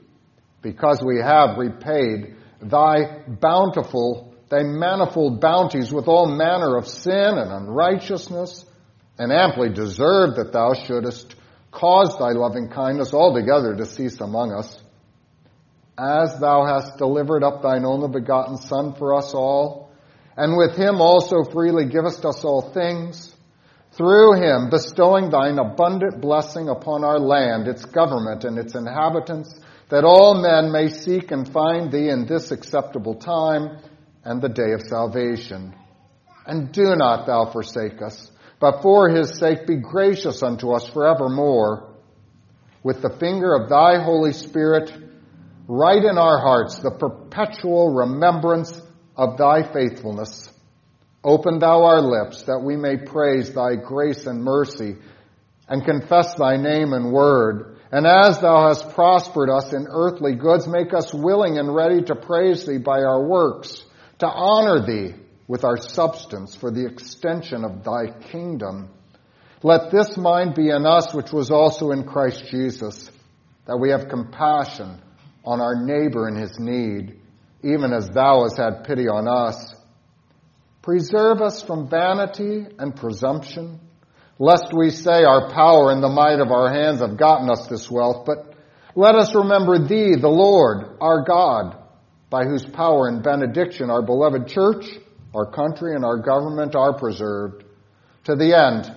because 0.61 1.03
we 1.05 1.19
have 1.19 1.57
repaid 1.57 2.33
thy 2.61 3.23
bountiful, 3.27 4.33
thy 4.49 4.63
manifold 4.63 5.41
bounties 5.41 5.91
with 5.91 6.07
all 6.07 6.27
manner 6.27 6.77
of 6.77 6.87
sin 6.87 7.37
and 7.37 7.51
unrighteousness, 7.51 8.63
and 9.19 9.33
amply 9.33 9.67
deserved 9.69 10.37
that 10.37 10.53
thou 10.53 10.73
shouldest 10.73 11.35
cause 11.71 12.17
thy 12.17 12.31
loving 12.31 12.69
kindness 12.69 13.13
altogether 13.13 13.75
to 13.75 13.85
cease 13.85 14.19
among 14.19 14.51
us. 14.53 14.81
As 15.97 16.39
thou 16.39 16.65
hast 16.65 16.97
delivered 16.97 17.43
up 17.43 17.61
thine 17.61 17.85
only 17.85 18.09
begotten 18.09 18.57
Son 18.57 18.93
for 18.93 19.15
us 19.15 19.33
all, 19.33 19.91
and 20.35 20.55
with 20.55 20.75
him 20.75 21.01
also 21.01 21.43
freely 21.43 21.85
givest 21.85 22.23
us 22.23 22.43
all 22.45 22.71
things, 22.73 23.35
through 23.93 24.33
him 24.33 24.69
bestowing 24.69 25.31
thine 25.31 25.57
abundant 25.57 26.21
blessing 26.21 26.69
upon 26.69 27.03
our 27.03 27.17
land, 27.17 27.67
its 27.67 27.83
government, 27.83 28.43
and 28.43 28.59
its 28.59 28.75
inhabitants, 28.75 29.59
that 29.89 30.03
all 30.03 30.35
men 30.35 30.71
may 30.71 30.89
seek 30.89 31.31
and 31.31 31.51
find 31.51 31.91
thee 31.91 32.09
in 32.09 32.27
this 32.27 32.51
acceptable 32.51 33.15
time 33.15 33.79
and 34.23 34.41
the 34.41 34.49
day 34.49 34.73
of 34.73 34.81
salvation. 34.81 35.73
And 36.45 36.71
do 36.71 36.95
not 36.95 37.25
thou 37.25 37.51
forsake 37.51 38.01
us, 38.01 38.31
but 38.59 38.81
for 38.81 39.09
his 39.09 39.37
sake 39.37 39.67
be 39.67 39.75
gracious 39.75 40.43
unto 40.43 40.71
us 40.71 40.87
forevermore. 40.87 41.93
With 42.83 43.01
the 43.01 43.09
finger 43.09 43.53
of 43.53 43.69
thy 43.69 44.01
Holy 44.03 44.33
Spirit, 44.33 44.91
write 45.67 46.03
in 46.03 46.17
our 46.17 46.39
hearts 46.39 46.79
the 46.79 46.91
perpetual 46.91 47.93
remembrance 47.93 48.81
of 49.15 49.37
thy 49.37 49.63
faithfulness 49.63 50.51
Open 51.27 51.59
thou 51.59 51.83
our 51.83 52.01
lips 52.01 52.43
that 52.43 52.59
we 52.63 52.77
may 52.77 52.95
praise 52.95 53.53
thy 53.53 53.75
grace 53.75 54.25
and 54.25 54.43
mercy 54.43 54.95
and 55.67 55.83
confess 55.83 56.35
thy 56.35 56.55
name 56.55 56.93
and 56.93 57.11
word. 57.11 57.79
And 57.91 58.07
as 58.07 58.39
thou 58.39 58.69
hast 58.69 58.91
prospered 58.91 59.49
us 59.49 59.73
in 59.73 59.87
earthly 59.89 60.35
goods, 60.35 60.67
make 60.67 60.93
us 60.93 61.13
willing 61.13 61.57
and 61.57 61.75
ready 61.75 62.01
to 62.03 62.15
praise 62.15 62.65
thee 62.65 62.77
by 62.77 62.99
our 62.99 63.25
works, 63.25 63.83
to 64.19 64.27
honor 64.27 64.85
thee 64.85 65.15
with 65.47 65.63
our 65.63 65.77
substance 65.77 66.55
for 66.55 66.71
the 66.71 66.85
extension 66.85 67.63
of 67.63 67.83
thy 67.83 68.11
kingdom. 68.31 68.89
Let 69.63 69.91
this 69.91 70.17
mind 70.17 70.55
be 70.55 70.69
in 70.69 70.85
us 70.85 71.13
which 71.13 71.31
was 71.31 71.49
also 71.51 71.91
in 71.91 72.03
Christ 72.03 72.45
Jesus, 72.49 73.09
that 73.65 73.77
we 73.77 73.89
have 73.89 74.09
compassion 74.09 75.01
on 75.45 75.61
our 75.61 75.83
neighbor 75.83 76.27
in 76.27 76.35
his 76.35 76.59
need, 76.59 77.19
even 77.63 77.93
as 77.93 78.09
thou 78.09 78.43
hast 78.43 78.57
had 78.57 78.83
pity 78.83 79.07
on 79.07 79.27
us. 79.27 79.73
Preserve 80.81 81.41
us 81.41 81.63
from 81.63 81.89
vanity 81.89 82.65
and 82.77 82.95
presumption, 82.95 83.79
lest 84.39 84.71
we 84.73 84.89
say 84.89 85.23
our 85.23 85.51
power 85.51 85.91
and 85.91 86.03
the 86.03 86.09
might 86.09 86.39
of 86.39 86.51
our 86.51 86.71
hands 86.71 86.99
have 86.99 87.17
gotten 87.17 87.49
us 87.49 87.67
this 87.67 87.89
wealth, 87.89 88.25
but 88.25 88.53
let 88.95 89.15
us 89.15 89.33
remember 89.35 89.87
Thee, 89.87 90.15
the 90.15 90.27
Lord, 90.27 90.97
our 91.01 91.23
God, 91.23 91.77
by 92.29 92.45
whose 92.45 92.65
power 92.65 93.07
and 93.07 93.23
benediction 93.23 93.89
our 93.89 94.01
beloved 94.01 94.47
church, 94.47 94.85
our 95.37 95.45
country, 95.51 95.93
and 95.93 96.03
our 96.03 96.17
government 96.17 96.75
are 96.75 96.97
preserved, 96.97 97.63
to 98.23 98.35
the 98.35 98.57
end 98.57 98.91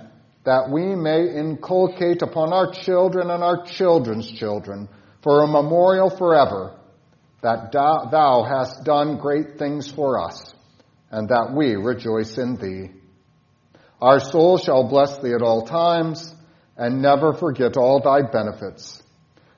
that 0.45 0.71
we 0.73 0.97
may 0.97 1.37
inculcate 1.39 2.23
upon 2.23 2.51
our 2.51 2.73
children 2.73 3.31
and 3.31 3.45
our 3.45 3.67
children's 3.67 4.31
children 4.33 4.89
for 5.23 5.43
a 5.43 5.47
memorial 5.47 6.09
forever 6.09 6.75
that 7.43 7.73
thou 7.73 8.43
hast 8.49 8.85
done 8.85 9.19
great 9.19 9.59
things 9.59 9.91
for 9.91 10.19
us 10.19 10.55
and 11.11 11.29
that 11.29 11.53
we 11.55 11.75
rejoice 11.75 12.39
in 12.39 12.57
thee. 12.57 12.91
Our 14.01 14.19
soul 14.19 14.57
shall 14.57 14.89
bless 14.89 15.19
thee 15.19 15.35
at 15.35 15.43
all 15.43 15.67
times, 15.67 16.35
and 16.75 17.03
never 17.03 17.35
forget 17.35 17.77
all 17.77 18.01
thy 18.01 18.23
benefits. 18.23 19.03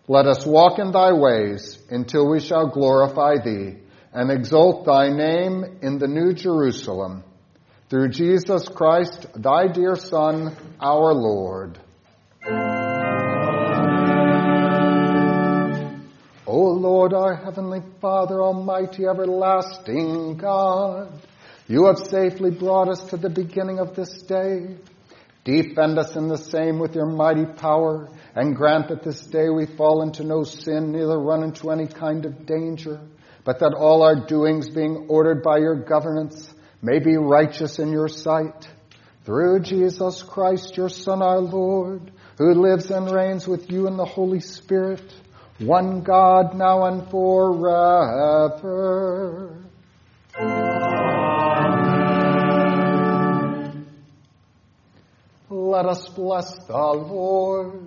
Let 0.08 0.26
us 0.26 0.44
walk 0.44 0.80
in 0.80 0.90
thy 0.90 1.12
ways 1.12 1.78
until 1.88 2.28
we 2.28 2.40
shall 2.40 2.66
glorify 2.70 3.36
thee 3.44 3.81
and 4.12 4.30
exalt 4.30 4.84
thy 4.84 5.08
name 5.08 5.78
in 5.82 5.98
the 5.98 6.06
new 6.06 6.32
Jerusalem. 6.34 7.24
Through 7.88 8.10
Jesus 8.10 8.68
Christ, 8.68 9.26
thy 9.34 9.68
dear 9.68 9.96
Son, 9.96 10.56
our 10.80 11.14
Lord. 11.14 11.78
O 16.46 16.58
Lord, 16.58 17.14
our 17.14 17.34
heavenly 17.34 17.80
Father, 18.00 18.42
almighty, 18.42 19.04
everlasting 19.06 20.36
God, 20.36 21.12
you 21.66 21.86
have 21.86 21.98
safely 21.98 22.50
brought 22.50 22.88
us 22.88 23.02
to 23.04 23.16
the 23.16 23.30
beginning 23.30 23.78
of 23.78 23.94
this 23.94 24.22
day. 24.22 24.76
Defend 25.44 25.98
us 25.98 26.14
in 26.16 26.28
the 26.28 26.36
same 26.36 26.78
with 26.78 26.94
your 26.94 27.06
mighty 27.06 27.46
power, 27.46 28.08
and 28.34 28.54
grant 28.54 28.88
that 28.88 29.02
this 29.02 29.24
day 29.26 29.48
we 29.48 29.66
fall 29.66 30.02
into 30.02 30.24
no 30.24 30.42
sin, 30.44 30.92
neither 30.92 31.18
run 31.18 31.42
into 31.42 31.70
any 31.70 31.86
kind 31.86 32.26
of 32.26 32.44
danger, 32.46 33.00
but 33.44 33.58
that 33.60 33.74
all 33.74 34.02
our 34.02 34.26
doings, 34.26 34.68
being 34.70 35.06
ordered 35.08 35.42
by 35.42 35.58
your 35.58 35.76
governance, 35.76 36.52
may 36.80 36.98
be 36.98 37.16
righteous 37.16 37.78
in 37.78 37.92
your 37.92 38.08
sight. 38.08 38.68
Through 39.24 39.60
Jesus 39.60 40.22
Christ, 40.22 40.76
your 40.76 40.88
Son, 40.88 41.22
our 41.22 41.40
Lord, 41.40 42.10
who 42.38 42.54
lives 42.54 42.90
and 42.90 43.10
reigns 43.10 43.46
with 43.46 43.70
you 43.70 43.86
in 43.86 43.96
the 43.96 44.04
Holy 44.04 44.40
Spirit, 44.40 45.14
one 45.58 46.02
God, 46.02 46.54
now 46.54 46.86
and 46.86 47.08
forever. 47.10 48.52
Let 55.48 55.86
us 55.86 56.08
bless 56.08 56.52
the 56.66 56.76
Lord. 56.76 57.86